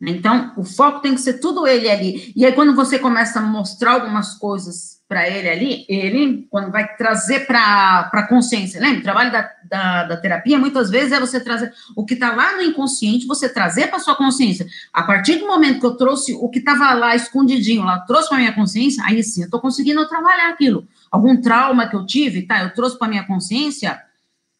Né? 0.00 0.12
Então, 0.12 0.52
o 0.56 0.62
foco 0.62 1.00
tem 1.00 1.12
que 1.12 1.20
ser 1.20 1.40
tudo 1.40 1.66
ele 1.66 1.90
ali. 1.90 2.32
E 2.36 2.46
aí, 2.46 2.52
quando 2.52 2.76
você 2.76 3.00
começa 3.00 3.40
a 3.40 3.42
mostrar 3.42 3.94
algumas 3.94 4.34
coisas 4.34 4.95
para 5.08 5.28
ele 5.28 5.48
ali, 5.48 5.86
ele, 5.88 6.48
quando 6.50 6.72
vai 6.72 6.96
trazer 6.96 7.46
para 7.46 8.10
a 8.12 8.26
consciência, 8.28 8.80
lembra? 8.80 8.98
O 8.98 9.02
trabalho 9.04 9.30
da, 9.30 9.50
da, 9.64 10.04
da, 10.04 10.16
terapia, 10.16 10.58
muitas 10.58 10.90
vezes, 10.90 11.12
é 11.12 11.20
você 11.20 11.38
trazer 11.38 11.72
o 11.94 12.04
que 12.04 12.14
está 12.14 12.34
lá 12.34 12.56
no 12.56 12.62
inconsciente, 12.62 13.26
você 13.26 13.48
trazer 13.48 13.86
para 13.86 14.00
sua 14.00 14.16
consciência. 14.16 14.66
A 14.92 15.04
partir 15.04 15.36
do 15.36 15.46
momento 15.46 15.78
que 15.78 15.86
eu 15.86 15.96
trouxe 15.96 16.34
o 16.34 16.48
que 16.48 16.58
estava 16.58 16.92
lá 16.94 17.14
escondidinho, 17.14 17.84
lá, 17.84 18.00
trouxe 18.00 18.28
para 18.28 18.38
minha 18.38 18.52
consciência, 18.52 19.02
aí 19.06 19.22
sim, 19.22 19.42
eu 19.42 19.44
estou 19.44 19.60
conseguindo 19.60 20.08
trabalhar 20.08 20.50
aquilo. 20.50 20.88
Algum 21.08 21.40
trauma 21.40 21.88
que 21.88 21.94
eu 21.94 22.04
tive, 22.04 22.42
tá? 22.42 22.62
Eu 22.62 22.74
trouxe 22.74 22.98
para 22.98 23.08
minha 23.08 23.24
consciência. 23.24 24.02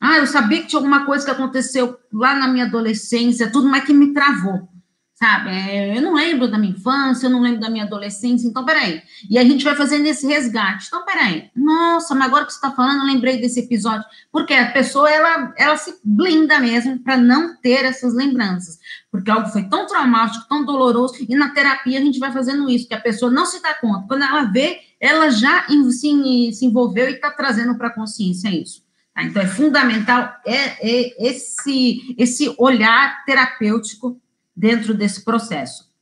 Ah, 0.00 0.18
eu 0.18 0.26
sabia 0.28 0.60
que 0.60 0.68
tinha 0.68 0.78
alguma 0.78 1.04
coisa 1.04 1.24
que 1.24 1.30
aconteceu 1.30 1.98
lá 2.12 2.36
na 2.36 2.46
minha 2.46 2.66
adolescência, 2.66 3.50
tudo, 3.50 3.68
mas 3.68 3.84
que 3.84 3.92
me 3.92 4.12
travou 4.12 4.68
sabe? 5.16 5.48
É, 5.48 5.96
eu 5.96 6.02
não 6.02 6.14
lembro 6.14 6.46
da 6.46 6.58
minha 6.58 6.72
infância, 6.72 7.26
eu 7.26 7.30
não 7.30 7.40
lembro 7.40 7.58
da 7.58 7.70
minha 7.70 7.84
adolescência, 7.84 8.46
então 8.46 8.66
peraí. 8.66 9.02
E 9.30 9.38
a 9.38 9.44
gente 9.44 9.64
vai 9.64 9.74
fazendo 9.74 10.04
esse 10.06 10.26
resgate. 10.26 10.86
Então, 10.88 11.04
peraí. 11.06 11.50
Nossa, 11.56 12.14
mas 12.14 12.28
agora 12.28 12.44
que 12.44 12.52
você 12.52 12.58
está 12.58 12.70
falando, 12.70 13.00
eu 13.00 13.14
lembrei 13.14 13.40
desse 13.40 13.60
episódio. 13.60 14.04
Porque 14.30 14.52
a 14.52 14.70
pessoa, 14.70 15.10
ela, 15.10 15.54
ela 15.56 15.76
se 15.78 15.98
blinda 16.04 16.60
mesmo 16.60 16.98
para 16.98 17.16
não 17.16 17.56
ter 17.56 17.86
essas 17.86 18.12
lembranças. 18.14 18.78
Porque 19.10 19.30
algo 19.30 19.48
foi 19.48 19.64
tão 19.64 19.86
traumático, 19.86 20.46
tão 20.48 20.66
doloroso, 20.66 21.14
e 21.26 21.34
na 21.34 21.48
terapia 21.48 21.98
a 21.98 22.02
gente 22.02 22.18
vai 22.18 22.30
fazendo 22.30 22.68
isso, 22.68 22.86
que 22.86 22.94
a 22.94 23.00
pessoa 23.00 23.32
não 23.32 23.46
se 23.46 23.62
dá 23.62 23.72
conta. 23.72 24.06
Quando 24.06 24.22
ela 24.22 24.42
vê, 24.42 24.80
ela 25.00 25.30
já 25.30 25.66
se, 25.66 26.52
se 26.52 26.66
envolveu 26.66 27.08
e 27.08 27.14
está 27.14 27.30
trazendo 27.30 27.74
para 27.78 27.88
a 27.88 27.94
consciência 27.94 28.50
isso. 28.50 28.84
Tá? 29.14 29.22
Então, 29.22 29.40
é 29.40 29.46
fundamental 29.46 30.30
é, 30.44 30.76
é 30.86 31.26
esse, 31.30 32.14
esse 32.18 32.54
olhar 32.58 33.24
terapêutico 33.24 34.20
dentro 34.56 34.94
desse 34.94 35.24
processo. 35.24 35.92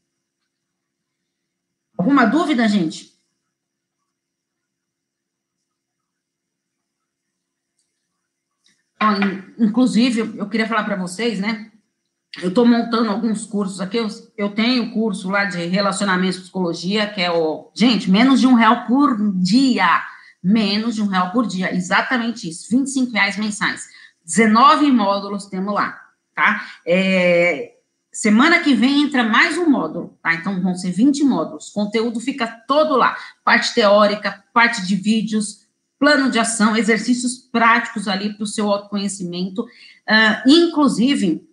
Alguma 1.97 2.25
dúvida, 2.25 2.69
gente? 2.69 3.15
Inclusive, 9.59 10.39
eu 10.39 10.49
queria 10.49 10.69
falar 10.69 10.85
para 10.85 10.97
vocês, 10.97 11.39
né? 11.39 11.71
Eu 12.43 12.49
estou 12.49 12.67
montando 12.67 13.11
alguns 13.11 13.45
cursos 13.45 13.81
aqui. 13.81 13.97
Eu, 13.97 14.09
eu 14.37 14.55
tenho 14.55 14.93
curso 14.93 15.31
lá 15.31 15.45
de 15.45 15.67
relacionamento 15.67 16.39
e 16.39 16.41
psicologia, 16.41 17.07
que 17.07 17.21
é 17.21 17.31
o. 17.31 17.71
Gente, 17.75 18.11
menos 18.11 18.41
de 18.41 18.47
um 18.47 18.55
real 18.55 18.87
por 18.87 19.17
dia. 19.39 20.03
Menos 20.43 20.95
de 20.95 21.03
um 21.03 21.07
real 21.07 21.31
por 21.33 21.47
dia. 21.47 21.75
Exatamente 21.75 22.49
isso. 22.49 22.69
25 22.71 23.13
reais 23.13 23.37
mensais. 23.37 23.89
19 24.25 24.91
módulos 24.91 25.47
temos 25.47 25.75
lá, 25.75 26.01
tá? 26.35 26.67
É, 26.87 27.74
Semana 28.15 28.61
que 28.61 28.75
vem 28.75 29.03
entra 29.03 29.25
mais 29.25 29.59
um 29.59 29.69
módulo, 29.69 30.17
tá? 30.23 30.33
Então 30.35 30.63
vão 30.63 30.77
ser 30.77 30.93
20 30.93 31.25
módulos. 31.25 31.69
Conteúdo 31.71 32.21
fica 32.21 32.47
todo 32.47 32.97
lá: 32.97 33.17
parte 33.45 33.75
teórica, 33.75 34.45
parte 34.55 34.87
de 34.87 34.95
vídeos, 34.95 35.67
plano 35.99 36.31
de 36.31 36.39
ação, 36.39 36.77
exercícios 36.77 37.37
práticos 37.39 38.07
ali 38.07 38.33
para 38.33 38.45
o 38.45 38.47
seu 38.47 38.71
autoconhecimento. 38.71 39.63
Uh, 39.63 40.49
inclusive, 40.49 41.45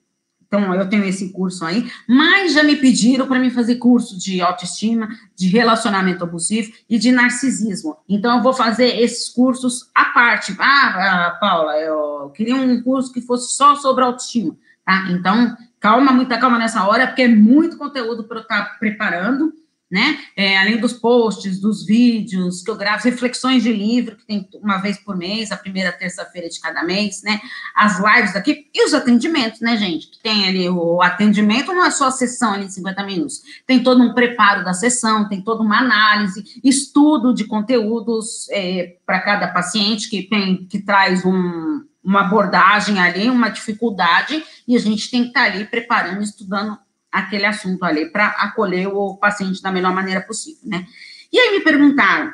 Então, 0.45 0.75
eu 0.75 0.87
tenho 0.87 1.05
esse 1.05 1.31
curso 1.31 1.65
aí, 1.65 1.89
mas 2.07 2.53
já 2.53 2.61
me 2.61 2.75
pediram 2.75 3.25
para 3.25 3.39
me 3.39 3.49
fazer 3.49 3.77
curso 3.77 4.19
de 4.19 4.39
autoestima, 4.39 5.09
de 5.35 5.47
relacionamento 5.47 6.23
abusivo 6.23 6.73
e 6.87 6.99
de 6.99 7.11
narcisismo. 7.11 7.97
Então, 8.07 8.37
eu 8.37 8.43
vou 8.43 8.53
fazer 8.53 8.99
esses 8.99 9.29
cursos 9.29 9.89
à 9.95 10.05
parte. 10.05 10.55
Ah, 10.59 11.29
ah 11.29 11.37
Paula, 11.39 11.75
eu 11.77 12.29
queria 12.35 12.55
um 12.55 12.83
curso 12.83 13.11
que 13.11 13.21
fosse 13.21 13.55
só 13.55 13.75
sobre 13.77 14.03
autoestima, 14.03 14.55
tá? 14.85 15.07
Então, 15.09 15.57
calma, 15.81 16.13
muita 16.13 16.37
calma 16.37 16.57
nessa 16.57 16.87
hora, 16.87 17.07
porque 17.07 17.23
é 17.23 17.27
muito 17.27 17.77
conteúdo 17.77 18.23
para 18.23 18.37
eu 18.37 18.43
estar 18.43 18.63
tá 18.63 18.77
preparando 18.79 19.51
né? 19.91 20.19
É, 20.37 20.57
além 20.57 20.77
dos 20.77 20.93
posts, 20.93 21.59
dos 21.59 21.85
vídeos 21.85 22.63
que 22.63 22.71
eu 22.71 22.77
gravo, 22.77 23.03
reflexões 23.03 23.61
de 23.61 23.73
livro, 23.73 24.15
que 24.15 24.25
tem 24.25 24.47
uma 24.63 24.77
vez 24.77 24.97
por 24.97 25.17
mês, 25.17 25.51
a 25.51 25.57
primeira 25.57 25.91
terça-feira 25.91 26.47
de 26.47 26.61
cada 26.61 26.81
mês, 26.81 27.21
né? 27.23 27.41
As 27.75 27.99
lives 27.99 28.33
aqui 28.33 28.69
e 28.73 28.85
os 28.85 28.93
atendimentos, 28.93 29.59
né, 29.59 29.75
gente? 29.75 30.07
Que 30.07 30.19
tem 30.19 30.47
ali 30.47 30.69
o 30.69 31.01
atendimento, 31.01 31.73
não 31.73 31.85
é 31.85 31.91
só 31.91 32.07
a 32.07 32.11
sessão 32.11 32.53
ali 32.53 32.67
de 32.67 32.73
50 32.73 33.03
minutos, 33.03 33.41
tem 33.67 33.83
todo 33.83 34.01
um 34.01 34.13
preparo 34.13 34.63
da 34.63 34.73
sessão, 34.73 35.27
tem 35.27 35.41
toda 35.41 35.61
uma 35.61 35.79
análise, 35.79 36.41
estudo 36.63 37.33
de 37.33 37.43
conteúdos 37.43 38.47
é, 38.49 38.95
para 39.05 39.19
cada 39.19 39.49
paciente 39.49 40.09
que 40.09 40.23
tem, 40.23 40.65
que 40.67 40.79
traz 40.79 41.25
um, 41.25 41.83
uma 42.03 42.21
abordagem 42.21 42.99
ali, 42.99 43.29
uma 43.29 43.49
dificuldade, 43.49 44.43
e 44.67 44.75
a 44.75 44.79
gente 44.79 45.09
tem 45.09 45.23
que 45.23 45.27
estar 45.29 45.41
tá 45.41 45.51
ali 45.51 45.65
preparando, 45.65 46.21
estudando 46.21 46.77
aquele 47.11 47.45
assunto 47.45 47.83
ali 47.83 48.09
para 48.11 48.27
acolher 48.27 48.87
o 48.87 49.17
paciente 49.17 49.61
da 49.61 49.71
melhor 49.71 49.93
maneira 49.93 50.21
possível, 50.21 50.61
né? 50.65 50.87
E 51.31 51.37
aí 51.37 51.57
me 51.57 51.63
perguntaram, 51.63 52.33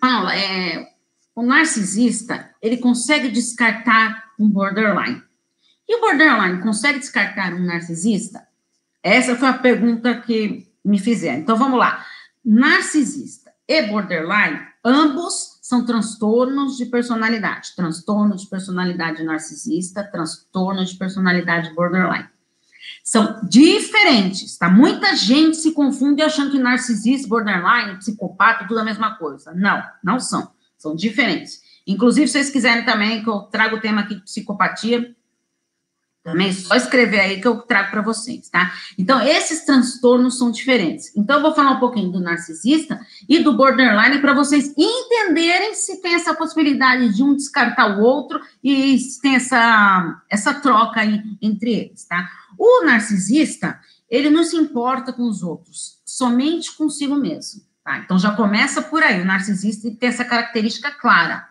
Paula, 0.00 0.34
é, 0.34 0.86
o 1.34 1.42
narcisista, 1.42 2.50
ele 2.62 2.76
consegue 2.76 3.28
descartar 3.28 4.32
um 4.38 4.48
borderline. 4.48 5.22
E 5.88 5.96
o 5.96 6.00
borderline 6.00 6.62
consegue 6.62 6.98
descartar 6.98 7.52
um 7.52 7.64
narcisista? 7.64 8.46
Essa 9.02 9.36
foi 9.36 9.48
a 9.48 9.58
pergunta 9.58 10.20
que 10.20 10.66
me 10.84 10.98
fizeram. 10.98 11.40
Então 11.40 11.56
vamos 11.56 11.78
lá. 11.78 12.04
Narcisista 12.44 13.52
e 13.68 13.82
borderline, 13.82 14.60
ambos 14.84 15.53
são 15.64 15.82
transtornos 15.82 16.76
de 16.76 16.84
personalidade. 16.84 17.74
Transtorno 17.74 18.36
de 18.36 18.46
personalidade 18.46 19.24
narcisista, 19.24 20.04
transtorno 20.04 20.84
de 20.84 20.94
personalidade 20.94 21.72
borderline. 21.74 22.28
São 23.02 23.40
diferentes, 23.48 24.58
tá? 24.58 24.68
Muita 24.68 25.16
gente 25.16 25.56
se 25.56 25.72
confunde 25.72 26.20
achando 26.20 26.50
que 26.50 26.58
narcisista, 26.58 27.26
borderline, 27.26 27.96
psicopata, 27.96 28.66
tudo 28.68 28.80
a 28.80 28.84
mesma 28.84 29.16
coisa. 29.16 29.54
Não, 29.54 29.82
não 30.04 30.20
são. 30.20 30.52
São 30.76 30.94
diferentes. 30.94 31.62
Inclusive, 31.86 32.26
se 32.26 32.34
vocês 32.34 32.50
quiserem 32.50 32.84
também 32.84 33.24
que 33.24 33.30
eu 33.30 33.40
trago 33.44 33.76
o 33.76 33.80
tema 33.80 34.02
aqui 34.02 34.16
de 34.16 34.22
psicopatia, 34.22 35.16
também 36.24 36.50
só 36.54 36.74
escrever 36.74 37.20
aí 37.20 37.40
que 37.40 37.46
eu 37.46 37.60
trago 37.60 37.90
para 37.90 38.00
vocês, 38.00 38.48
tá? 38.48 38.72
Então, 38.98 39.20
esses 39.20 39.66
transtornos 39.66 40.38
são 40.38 40.50
diferentes. 40.50 41.14
Então, 41.14 41.36
eu 41.36 41.42
vou 41.42 41.54
falar 41.54 41.72
um 41.72 41.78
pouquinho 41.78 42.10
do 42.10 42.18
narcisista 42.18 42.98
e 43.28 43.40
do 43.40 43.52
borderline 43.52 44.18
para 44.22 44.32
vocês 44.32 44.72
entenderem 44.74 45.74
se 45.74 46.00
tem 46.00 46.14
essa 46.14 46.32
possibilidade 46.32 47.14
de 47.14 47.22
um 47.22 47.36
descartar 47.36 47.98
o 47.98 48.02
outro 48.02 48.40
e 48.62 48.98
se 48.98 49.20
tem 49.20 49.34
essa, 49.34 50.22
essa 50.30 50.54
troca 50.54 51.00
aí 51.00 51.22
entre 51.42 51.74
eles, 51.74 52.04
tá? 52.04 52.26
O 52.58 52.86
narcisista, 52.86 53.78
ele 54.08 54.30
não 54.30 54.44
se 54.44 54.56
importa 54.56 55.12
com 55.12 55.24
os 55.24 55.42
outros, 55.42 56.00
somente 56.06 56.74
consigo 56.74 57.16
mesmo. 57.16 57.60
Tá? 57.84 57.98
Então 57.98 58.18
já 58.18 58.34
começa 58.34 58.80
por 58.80 59.02
aí. 59.02 59.20
O 59.20 59.26
narcisista 59.26 59.90
tem 59.90 60.08
essa 60.08 60.24
característica 60.24 60.90
clara. 60.90 61.46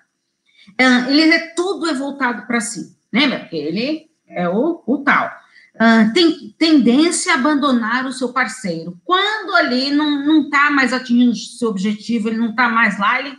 Uh, 0.69 1.11
ele 1.11 1.31
é 1.31 1.53
tudo 1.53 1.87
é 1.87 1.93
voltado 1.93 2.47
para 2.47 2.59
si. 2.59 2.97
Lembra? 3.11 3.41
Porque 3.41 3.55
ele 3.55 4.12
é 4.33 4.49
o, 4.49 5.03
tal. 5.03 5.31
Uh, 5.75 6.13
tem 6.13 6.49
tendência 6.57 7.33
a 7.33 7.35
abandonar 7.35 8.05
o 8.05 8.11
seu 8.11 8.31
parceiro. 8.31 8.99
Quando 9.03 9.55
ali 9.55 9.89
não 9.91 10.43
está 10.43 10.69
mais 10.69 10.93
atingindo 10.93 11.31
o 11.31 11.35
seu 11.35 11.69
objetivo, 11.69 12.29
ele 12.29 12.37
não 12.37 12.51
está 12.51 12.69
mais 12.69 12.99
lá, 12.99 13.19
ele 13.19 13.35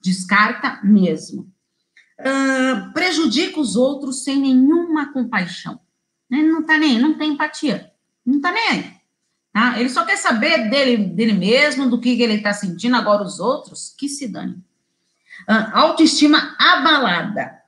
descarta 0.00 0.80
mesmo. 0.82 1.50
Uh, 2.18 2.92
prejudica 2.94 3.60
os 3.60 3.76
outros 3.76 4.24
sem 4.24 4.40
nenhuma 4.40 5.12
compaixão. 5.12 5.78
Ele 6.30 6.48
não 6.48 6.62
tá 6.62 6.78
nem, 6.78 6.98
não 6.98 7.18
tem 7.18 7.32
empatia, 7.32 7.92
não 8.24 8.40
tá 8.40 8.50
nem 8.50 8.68
aí. 8.68 8.96
Tá? 9.52 9.78
Ele 9.78 9.88
só 9.88 10.04
quer 10.04 10.16
saber 10.16 10.70
dele, 10.70 10.96
dele 10.96 11.32
mesmo, 11.32 11.88
do 11.88 12.00
que 12.00 12.20
ele 12.20 12.34
está 12.34 12.52
sentindo, 12.52 12.96
agora 12.96 13.22
os 13.22 13.38
outros, 13.38 13.94
que 13.96 14.08
se 14.08 14.28
dane. 14.28 14.54
Uh, 15.48 15.70
autoestima 15.72 16.56
abalada, 16.58 17.58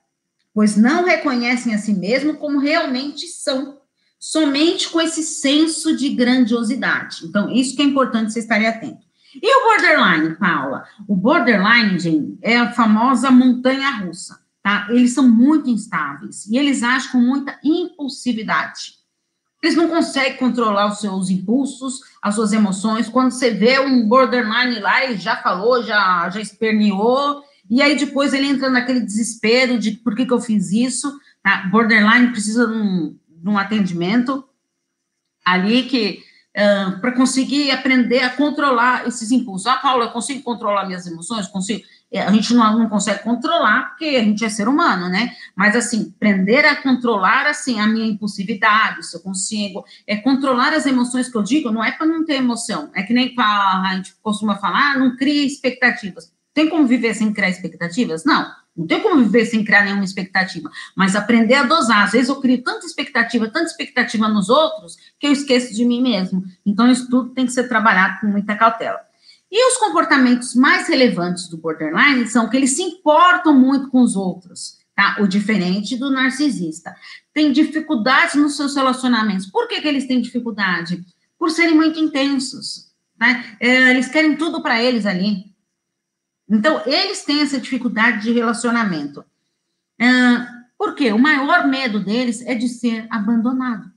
pois 0.55 0.77
não 0.77 1.05
reconhecem 1.05 1.75
a 1.75 1.79
si 1.79 1.95
mesmo 1.95 2.35
como 2.35 2.59
realmente 2.59 3.27
são, 3.27 3.79
somente 4.19 4.89
com 4.89 5.01
esse 5.01 5.23
senso 5.23 5.97
de 5.97 6.09
grandiosidade. 6.11 7.25
Então, 7.25 7.51
isso 7.51 7.77
que 7.77 7.83
é 7.83 7.85
importante 7.85 8.33
você 8.33 8.41
estar 8.41 8.61
atento. 8.61 9.07
E 9.35 9.57
o 9.57 9.65
borderline, 9.65 10.35
Paula? 10.37 10.85
O 11.07 11.15
borderline, 11.15 11.99
gente, 11.99 12.39
é 12.43 12.57
a 12.57 12.73
famosa 12.73 13.31
montanha 13.31 13.91
russa 13.91 14.39
tá? 14.69 14.87
Eles 14.91 15.15
são 15.15 15.27
muito 15.27 15.71
instáveis 15.71 16.47
e 16.47 16.59
eles 16.59 16.83
agem 16.83 17.11
com 17.11 17.19
muita 17.19 17.59
impulsividade. 17.65 18.99
Eles 19.63 19.75
não 19.75 19.89
conseguem 19.89 20.37
controlar 20.37 20.87
os 20.87 21.01
seus 21.01 21.31
impulsos, 21.31 22.01
as 22.23 22.35
suas 22.35 22.53
emoções. 22.53 23.09
Quando 23.09 23.31
você 23.33 23.51
vê 23.51 23.81
um 23.81 24.07
borderline 24.07 24.79
lá, 24.79 25.05
ele 25.05 25.17
já 25.17 25.37
falou, 25.37 25.83
já, 25.83 26.29
já 26.31 26.41
esperneou, 26.41 27.43
e 27.71 27.83
aí 27.83 27.97
depois 27.97 28.33
ele 28.33 28.47
entra 28.47 28.71
naquele 28.71 29.01
desespero 29.01 29.79
de 29.79 29.93
por 29.93 30.15
que, 30.15 30.25
que 30.25 30.33
eu 30.33 30.41
fiz 30.41 30.73
isso. 30.73 31.19
Tá? 31.43 31.67
Borderline 31.71 32.31
precisa 32.31 32.67
de 32.67 32.73
um, 32.73 33.17
de 33.29 33.49
um 33.49 33.59
atendimento 33.59 34.45
ali 35.45 35.85
que 35.85 36.23
uh, 36.57 37.01
para 37.01 37.13
conseguir 37.13 37.71
aprender 37.71 38.21
a 38.21 38.31
controlar 38.31 39.07
esses 39.07 39.31
impulsos. 39.31 39.67
Ah, 39.67 39.77
Paula, 39.77 40.07
eu 40.07 40.11
consigo 40.11 40.43
controlar 40.43 40.87
minhas 40.87 41.07
emoções? 41.07 41.47
Consigo. 41.47 41.83
É, 42.11 42.23
a 42.23 42.33
gente 42.33 42.55
não, 42.55 42.79
não 42.79 42.89
consegue 42.89 43.23
controlar, 43.23 43.91
porque 43.91 44.07
a 44.07 44.25
gente 44.25 44.43
é 44.43 44.49
ser 44.49 44.67
humano, 44.67 45.11
né? 45.11 45.31
Mas, 45.55 45.77
assim, 45.77 46.11
aprender 46.17 46.65
a 46.65 46.75
controlar, 46.77 47.47
assim, 47.47 47.79
a 47.81 47.87
minha 47.87 48.07
impulsividade, 48.07 49.05
se 49.05 49.15
eu 49.15 49.21
consigo, 49.21 49.85
é 50.07 50.17
controlar 50.17 50.73
as 50.73 50.87
emoções 50.87 51.29
que 51.29 51.37
eu 51.37 51.43
digo, 51.43 51.71
não 51.71 51.85
é 51.85 51.93
para 51.93 52.07
não 52.07 52.25
ter 52.25 52.37
emoção, 52.37 52.91
é 52.95 53.03
que 53.03 53.13
nem 53.13 53.35
a 53.39 53.93
gente 53.97 54.15
costuma 54.23 54.57
falar, 54.57 54.93
ah, 54.93 54.99
não 54.99 55.17
cria 55.17 55.45
expectativas. 55.45 56.33
Tem 56.59 56.69
como 56.69 56.89
viver 56.89 57.15
sem 57.15 57.33
criar 57.33 57.51
expectativas? 57.51 58.25
Não, 58.25 58.45
não 58.77 58.85
tem 58.85 59.01
como 59.01 59.23
viver 59.23 59.47
sem 59.47 59.65
criar 59.65 59.85
nenhuma 59.85 60.03
expectativa, 60.03 60.69
mas 60.97 61.15
aprender 61.15 61.55
a 61.55 61.63
dosar. 61.63 62.03
Às 62.03 62.11
vezes 62.11 62.29
eu 62.29 62.41
crio 62.41 62.65
tanta 62.65 62.85
expectativa, 62.85 63.47
tanta 63.47 63.67
expectativa 63.67 64.27
nos 64.27 64.49
outros, 64.49 64.97
que 65.21 65.29
eu 65.29 65.33
esqueço 65.33 65.73
de 65.73 65.85
mim 65.85 66.03
mesmo. 66.03 66.43
Então, 66.67 66.91
isso 66.91 67.09
tudo 67.09 67.31
tem 67.31 67.47
que 67.47 67.53
ser 67.53 67.69
trabalhado 67.69 68.19
com 68.21 68.27
muita 68.27 68.57
cautela. 68.57 68.99
E 69.49 69.69
os 69.69 69.77
comportamentos 69.77 70.57
mais 70.57 70.89
relevantes 70.89 71.47
do 71.47 71.59
borderline 71.59 72.27
são 72.27 72.49
que 72.49 72.57
eles 72.57 72.75
se 72.75 72.83
importam 72.83 73.55
muito 73.55 73.89
com 73.89 74.01
os 74.01 74.17
outros, 74.17 74.79
tá? 74.97 75.19
O 75.21 75.29
diferente 75.29 75.97
do 75.97 76.11
narcisista. 76.11 76.93
Tem 77.33 77.53
dificuldades 77.53 78.35
nos 78.35 78.57
seus 78.57 78.75
relacionamentos. 78.75 79.47
Por 79.47 79.69
que, 79.69 79.81
que 79.81 79.87
eles 79.87 80.09
têm 80.09 80.21
dificuldade? 80.21 81.05
Por 81.39 81.53
serem 81.53 81.77
muito 81.77 82.01
intensos, 82.01 82.91
né? 83.17 83.45
É, 83.61 83.91
eles 83.91 84.09
querem 84.09 84.35
tudo 84.35 84.61
para 84.61 84.83
eles 84.83 85.07
ali. 85.07 85.57
Então, 86.49 86.83
eles 86.87 87.25
têm 87.25 87.43
essa 87.43 87.61
dificuldade 87.61 88.23
de 88.23 88.33
relacionamento. 88.33 89.25
É, 90.01 90.07
por 90.79 90.95
quê? 90.95 91.13
O 91.13 91.19
maior 91.19 91.67
medo 91.67 92.03
deles 92.03 92.41
é 92.43 92.55
de 92.55 92.69
ser 92.69 93.07
abandonado. 93.11 93.91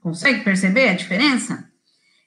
Consegue 0.00 0.42
perceber 0.42 0.88
a 0.88 0.94
diferença? 0.94 1.70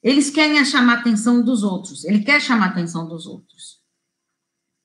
Eles 0.02 0.30
querem 0.30 0.64
chamar 0.64 0.98
a 0.98 1.00
atenção 1.00 1.42
dos 1.42 1.64
outros, 1.64 2.06
ele 2.06 2.20
quer 2.20 2.42
chamar 2.42 2.68
a 2.68 2.70
atenção 2.70 3.08
dos 3.08 3.26
outros. 3.26 3.78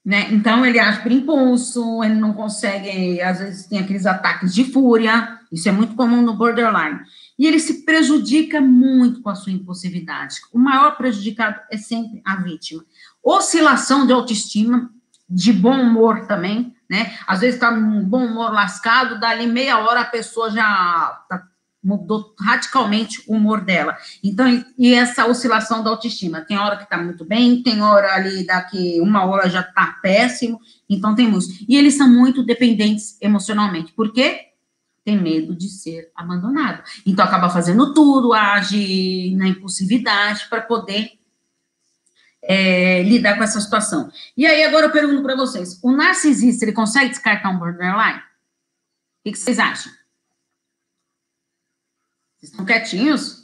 Né? 0.05 0.33
Então, 0.33 0.67
ele 0.67 0.81
age 0.81 1.01
por 1.01 1.13
impulso, 1.13 2.03
ele 2.03 2.17
não 2.17 2.33
consegue, 2.33 3.21
às 3.21 3.39
vezes 3.39 3.67
tem 3.67 3.79
aqueles 3.79 4.05
ataques 4.05 4.53
de 4.53 4.65
fúria, 4.65 5.39
isso 5.53 5.69
é 5.69 5.73
muito 5.73 5.95
comum 5.95 6.23
no 6.23 6.37
borderline. 6.37 7.01
E 7.39 7.47
ele 7.47 7.61
se 7.61 7.85
prejudica 7.85 8.61
muito 8.61 9.23
com 9.23 9.31
a 9.31 9.35
sua 9.35 9.53
impulsividade. 9.53 10.37
O 10.53 10.59
maior 10.59 10.97
prejudicado 10.97 11.61
é 11.71 11.77
sempre 11.77 12.21
a 12.25 12.37
vítima. 12.37 12.85
Oscilação 13.23 14.07
de 14.07 14.13
autoestima, 14.13 14.91
de 15.29 15.53
bom 15.53 15.81
humor 15.81 16.27
também, 16.27 16.75
né? 16.91 17.17
Às 17.27 17.41
vezes 17.41 17.55
está 17.55 17.71
num 17.71 18.05
bom 18.05 18.27
humor 18.27 18.53
lascado, 18.53 19.19
dali 19.19 19.47
meia 19.47 19.79
hora 19.79 20.01
a 20.01 20.05
pessoa 20.05 20.51
já 20.51 21.19
está 21.23 21.53
mudou 21.83 22.35
radicalmente 22.39 23.25
o 23.27 23.35
humor 23.35 23.63
dela. 23.63 23.97
Então, 24.23 24.47
e 24.79 24.95
essa 24.95 25.27
oscilação 25.27 25.83
da 25.83 25.91
autoestima, 25.91 26.41
tem 26.43 26.57
hora 26.57 26.77
que 26.77 26.89
tá 26.89 26.97
muito 26.97 27.25
bem, 27.25 27.63
tem 27.63 27.83
hora 27.83 28.15
ali 28.15 28.47
daqui 28.47 29.01
uma 29.01 29.25
hora 29.25 29.51
já 29.51 29.63
tá 29.63 29.99
péssimo, 30.01 30.61
então 30.89 31.15
tem 31.15 31.29
muito. 31.29 31.49
E 31.69 31.77
eles 31.77 31.97
são 31.97 32.09
muito 32.09 32.45
dependentes 32.45 33.17
emocionalmente. 33.21 33.93
Por 33.93 34.13
quê? 34.13 34.53
Tem 35.05 35.21
medo 35.21 35.57
de 35.57 35.69
ser 35.69 36.13
abandonado. 36.15 36.85
Então 37.05 37.25
acaba 37.25 37.51
fazendo 37.51 37.93
tudo, 37.93 38.33
age 38.33 39.35
na 39.35 39.49
impulsividade 39.49 40.47
para 40.49 40.61
poder 40.61 41.11
é, 42.43 43.03
lidar 43.03 43.37
com 43.37 43.45
essa 43.45 43.61
situação. 43.61 44.11
E 44.37 44.45
aí 44.47 44.65
agora 44.65 44.87
eu 44.87 44.93
pergunto 44.93 45.23
para 45.23 45.37
vocês, 45.37 45.79
o 45.83 45.93
narcisista 45.93 46.65
ele 46.65 46.73
consegue 46.73 47.11
descartar 47.11 47.51
um 47.51 47.59
borderline? 47.59 48.19
O 48.19 49.25
que, 49.25 49.33
que 49.33 49.39
vocês 49.39 49.59
acham? 49.59 49.93
Vocês 52.37 52.51
estão 52.51 52.65
quietinhos? 52.65 53.43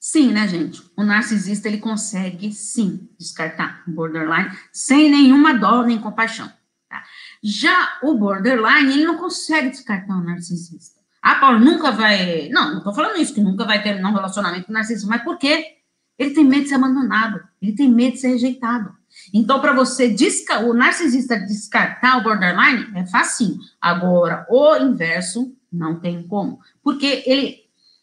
Sim, 0.00 0.32
né, 0.32 0.48
gente? 0.48 0.82
O 0.96 1.02
narcisista, 1.02 1.68
ele 1.68 1.78
consegue, 1.78 2.52
sim, 2.52 3.08
descartar 3.18 3.82
o 3.86 3.90
borderline 3.90 4.56
sem 4.72 5.10
nenhuma 5.10 5.52
dó 5.52 5.82
nem 5.82 6.00
compaixão. 6.00 6.50
Tá? 6.88 7.04
Já 7.42 7.98
o 8.02 8.14
borderline, 8.14 8.92
ele 8.92 9.04
não 9.04 9.18
consegue 9.18 9.68
descartar 9.70 10.16
o 10.16 10.22
narcisista. 10.22 10.95
Ah, 11.28 11.40
Paulo, 11.40 11.58
nunca 11.58 11.90
vai... 11.90 12.48
Não, 12.50 12.74
não 12.74 12.84
tô 12.84 12.94
falando 12.94 13.20
isso, 13.20 13.34
que 13.34 13.40
nunca 13.40 13.64
vai 13.64 13.82
terminar 13.82 14.10
um 14.10 14.14
relacionamento 14.14 14.66
com 14.66 14.72
narcisista. 14.72 15.08
Mas 15.08 15.24
por 15.24 15.36
quê? 15.36 15.78
Ele 16.16 16.30
tem 16.30 16.44
medo 16.44 16.62
de 16.62 16.68
ser 16.68 16.76
abandonado. 16.76 17.40
Ele 17.60 17.72
tem 17.72 17.90
medo 17.90 18.12
de 18.12 18.20
ser 18.20 18.28
rejeitado. 18.28 18.94
Então, 19.34 19.60
para 19.60 19.72
você 19.72 20.06
desca 20.06 20.60
o 20.60 20.72
narcisista 20.72 21.36
descartar 21.36 22.18
o 22.18 22.22
borderline, 22.22 22.86
é 22.94 23.04
facinho. 23.06 23.58
Agora, 23.80 24.46
o 24.48 24.76
inverso, 24.76 25.52
não 25.72 25.98
tem 25.98 26.22
como. 26.22 26.60
Porque 26.80 27.24
ele, 27.26 27.56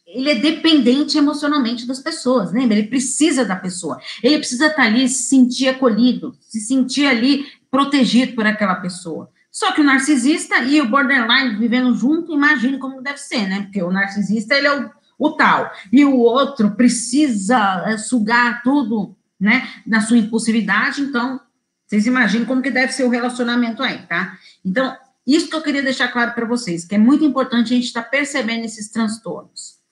ele 0.05 0.29
é 0.29 0.35
dependente 0.35 1.17
emocionalmente 1.17 1.87
das 1.87 2.01
pessoas, 2.01 2.51
lembra? 2.51 2.77
Ele 2.77 2.89
precisa 2.89 3.45
da 3.45 3.55
pessoa. 3.55 4.01
Ele 4.21 4.37
precisa 4.37 4.67
estar 4.67 4.83
ali, 4.83 5.07
se 5.07 5.29
sentir 5.29 5.69
acolhido, 5.69 6.35
se 6.41 6.59
sentir 6.59 7.05
ali 7.05 7.45
protegido 7.71 8.33
por 8.35 8.45
aquela 8.45 8.75
pessoa. 8.75 9.31
Só 9.53 9.71
que 9.71 9.81
o 9.81 9.83
narcisista 9.83 10.57
e 10.63 10.81
o 10.81 10.89
borderline 10.89 11.55
vivendo 11.59 11.93
junto, 11.93 12.33
imagine 12.33 12.79
como 12.79 13.03
deve 13.03 13.19
ser, 13.19 13.47
né? 13.47 13.61
Porque 13.61 13.83
o 13.83 13.91
narcisista, 13.91 14.55
ele 14.55 14.65
é 14.65 14.75
o, 14.75 14.89
o 15.19 15.31
tal. 15.33 15.71
E 15.91 16.03
o 16.03 16.17
outro 16.17 16.71
precisa 16.71 17.83
é, 17.85 17.95
sugar 17.95 18.63
tudo 18.63 19.15
né, 19.39 19.69
na 19.85 20.01
sua 20.01 20.17
impulsividade, 20.17 21.01
então, 21.01 21.39
vocês 21.85 22.07
imaginam 22.07 22.45
como 22.47 22.63
que 22.63 22.71
deve 22.71 22.93
ser 22.93 23.03
o 23.03 23.09
relacionamento 23.09 23.83
aí, 23.83 24.01
tá? 24.07 24.39
Então, 24.65 24.97
isso 25.27 25.47
que 25.47 25.55
eu 25.55 25.61
queria 25.61 25.83
deixar 25.83 26.07
claro 26.07 26.33
para 26.33 26.45
vocês, 26.45 26.83
que 26.83 26.95
é 26.95 26.97
muito 26.97 27.23
importante 27.23 27.73
a 27.73 27.75
gente 27.75 27.85
estar 27.85 28.03
tá 28.03 28.09
percebendo 28.09 28.65
esses 28.65 28.89
transtornos. 28.89 29.82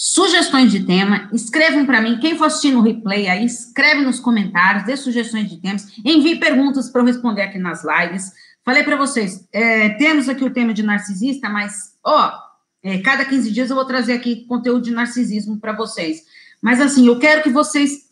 Sugestões 0.00 0.70
de 0.70 0.84
tema, 0.84 1.28
escrevam 1.32 1.84
para 1.84 2.00
mim, 2.00 2.20
quem 2.20 2.38
for 2.38 2.44
assistir 2.44 2.70
no 2.70 2.82
replay 2.82 3.28
aí, 3.28 3.44
escreve 3.44 4.02
nos 4.02 4.20
comentários, 4.20 4.84
dê 4.84 4.96
sugestões 4.96 5.50
de 5.50 5.56
temas, 5.60 5.88
envie 6.04 6.38
perguntas 6.38 6.88
para 6.88 7.00
eu 7.00 7.06
responder 7.06 7.42
aqui 7.42 7.58
nas 7.58 7.82
lives. 7.82 8.30
Falei 8.64 8.84
para 8.84 8.96
vocês, 8.96 9.48
é, 9.52 9.88
temos 9.90 10.28
aqui 10.28 10.44
o 10.44 10.52
tema 10.52 10.72
de 10.72 10.84
narcisista, 10.84 11.48
mas, 11.48 11.96
ó, 12.04 12.32
é, 12.80 12.98
cada 12.98 13.24
15 13.24 13.50
dias 13.50 13.70
eu 13.70 13.76
vou 13.76 13.84
trazer 13.84 14.12
aqui 14.12 14.46
conteúdo 14.46 14.82
de 14.82 14.92
narcisismo 14.92 15.58
para 15.58 15.72
vocês. 15.72 16.22
Mas, 16.62 16.80
assim, 16.80 17.06
eu 17.08 17.18
quero 17.18 17.42
que 17.42 17.50
vocês 17.50 18.08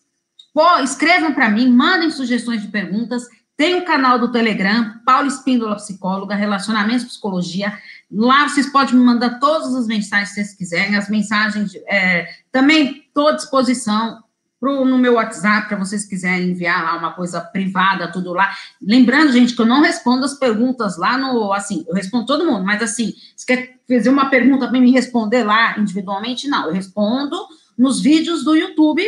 Pô, 0.57 0.79
escrevam 0.79 1.35
para 1.35 1.51
mim, 1.51 1.70
mandem 1.70 2.11
sugestões 2.11 2.62
de 2.62 2.68
perguntas. 2.68 3.25
Tem 3.59 3.75
o 3.75 3.85
canal 3.85 4.18
do 4.18 4.33
Telegram, 4.33 4.94
Paulo 5.05 5.29
Espíndola 5.29 5.77
Psicóloga, 5.77 6.35
Relacionamentos 6.35 7.05
Psicologia. 7.05 7.79
Lá 8.10 8.48
vocês 8.48 8.70
podem 8.70 8.94
me 8.94 9.04
mandar 9.04 9.38
todas 9.40 9.74
as 9.74 9.86
mensagens 9.86 10.30
que 10.30 10.34
vocês 10.36 10.54
quiserem, 10.54 10.96
as 10.96 11.08
mensagens. 11.08 11.72
É, 11.88 12.28
também 12.52 13.04
estou 13.08 13.28
à 13.28 13.32
disposição 13.32 14.22
pro, 14.60 14.84
no 14.84 14.98
meu 14.98 15.14
WhatsApp, 15.14 15.68
para 15.68 15.76
vocês 15.76 16.06
quiserem 16.06 16.50
enviar 16.50 16.84
lá 16.84 16.96
uma 16.96 17.12
coisa 17.12 17.40
privada, 17.40 18.10
tudo 18.10 18.32
lá. 18.32 18.50
Lembrando, 18.80 19.32
gente, 19.32 19.54
que 19.54 19.60
eu 19.60 19.66
não 19.66 19.82
respondo 19.82 20.24
as 20.24 20.34
perguntas 20.34 20.96
lá 20.96 21.18
no. 21.18 21.52
Assim, 21.52 21.84
eu 21.88 21.94
respondo 21.94 22.26
todo 22.26 22.46
mundo, 22.46 22.64
mas 22.64 22.82
assim, 22.82 23.12
se 23.36 23.44
quer 23.44 23.76
fazer 23.88 24.08
uma 24.08 24.30
pergunta 24.30 24.68
para 24.68 24.80
me 24.80 24.92
responder 24.92 25.44
lá 25.44 25.78
individualmente, 25.78 26.48
não. 26.48 26.66
Eu 26.66 26.72
respondo 26.72 27.36
nos 27.76 28.00
vídeos 28.00 28.44
do 28.44 28.54
YouTube 28.54 29.02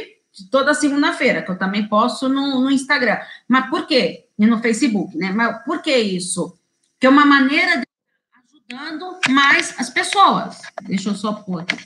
toda 0.51 0.75
segunda-feira, 0.75 1.43
que 1.43 1.51
eu 1.51 1.59
também 1.59 1.89
posto 1.89 2.29
no, 2.29 2.61
no, 2.61 2.71
Instagram. 2.71 3.19
Mas 3.49 3.69
por 3.69 3.87
quê? 3.87 4.27
E 4.39 4.47
no 4.47 4.59
Facebook, 4.59 5.17
né? 5.17 5.33
Mas 5.33 5.65
por 5.65 5.83
que 5.83 5.97
isso? 5.97 6.57
Que 7.01 7.07
é 7.07 7.11
uma 7.11 7.25
maneira 7.25 7.79
de 7.79 7.87
ajudando 8.71 9.19
mais 9.31 9.75
as 9.79 9.89
pessoas. 9.89 10.61
Deixa 10.83 11.09
eu 11.09 11.15
só 11.15 11.33
pôr 11.33 11.63
aqui. 11.63 11.77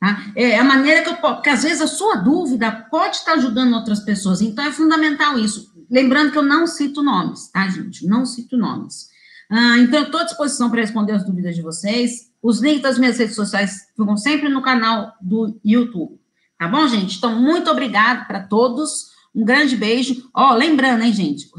Tá? 0.00 0.32
É 0.34 0.58
a 0.58 0.64
maneira 0.64 1.02
que 1.02 1.08
eu 1.08 1.16
posso, 1.16 1.36
porque 1.36 1.50
às 1.50 1.62
vezes 1.62 1.80
a 1.80 1.86
sua 1.86 2.16
dúvida 2.16 2.70
pode 2.90 3.16
estar 3.16 3.34
ajudando 3.34 3.74
outras 3.74 4.00
pessoas, 4.00 4.42
então 4.42 4.64
é 4.64 4.72
fundamental 4.72 5.38
isso. 5.38 5.72
Lembrando 5.90 6.32
que 6.32 6.38
eu 6.38 6.42
não 6.42 6.66
cito 6.66 7.02
nomes, 7.02 7.50
tá, 7.50 7.68
gente? 7.68 8.06
Não 8.06 8.26
cito 8.26 8.56
nomes. 8.56 9.08
Ah, 9.50 9.78
então, 9.78 10.00
eu 10.00 10.06
estou 10.06 10.20
à 10.20 10.24
disposição 10.24 10.70
para 10.70 10.80
responder 10.80 11.12
as 11.12 11.24
dúvidas 11.24 11.54
de 11.54 11.62
vocês. 11.62 12.32
Os 12.42 12.60
links 12.60 12.82
das 12.82 12.98
minhas 12.98 13.18
redes 13.18 13.34
sociais 13.34 13.86
ficam 13.96 14.16
sempre 14.16 14.48
no 14.48 14.62
canal 14.62 15.14
do 15.20 15.58
YouTube. 15.64 16.18
Tá 16.58 16.66
bom, 16.66 16.86
gente? 16.88 17.18
Então, 17.18 17.40
muito 17.40 17.70
obrigado 17.70 18.26
para 18.26 18.40
todos. 18.40 19.13
Um 19.34 19.44
grande 19.44 19.76
beijo. 19.76 20.30
Ó, 20.32 20.52
oh, 20.52 20.54
lembrando, 20.54 21.02
hein, 21.02 21.12
gente? 21.12 21.50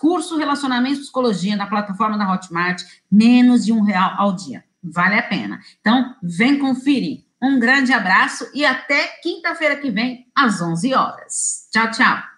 Curso 0.00 0.36
Relacionamento 0.36 0.98
e 0.98 1.02
Psicologia 1.02 1.56
na 1.56 1.66
plataforma 1.66 2.16
da 2.16 2.30
Hotmart, 2.32 2.82
menos 3.10 3.64
de 3.64 3.72
um 3.72 3.82
real 3.82 4.14
ao 4.16 4.32
dia. 4.34 4.64
Vale 4.82 5.18
a 5.18 5.22
pena. 5.22 5.60
Então, 5.80 6.14
vem 6.22 6.58
conferir. 6.58 7.24
Um 7.42 7.58
grande 7.58 7.92
abraço 7.92 8.48
e 8.54 8.64
até 8.64 9.06
quinta-feira 9.22 9.76
que 9.76 9.90
vem, 9.90 10.26
às 10.34 10.62
11 10.62 10.94
horas. 10.94 11.68
Tchau, 11.72 11.90
tchau. 11.90 12.33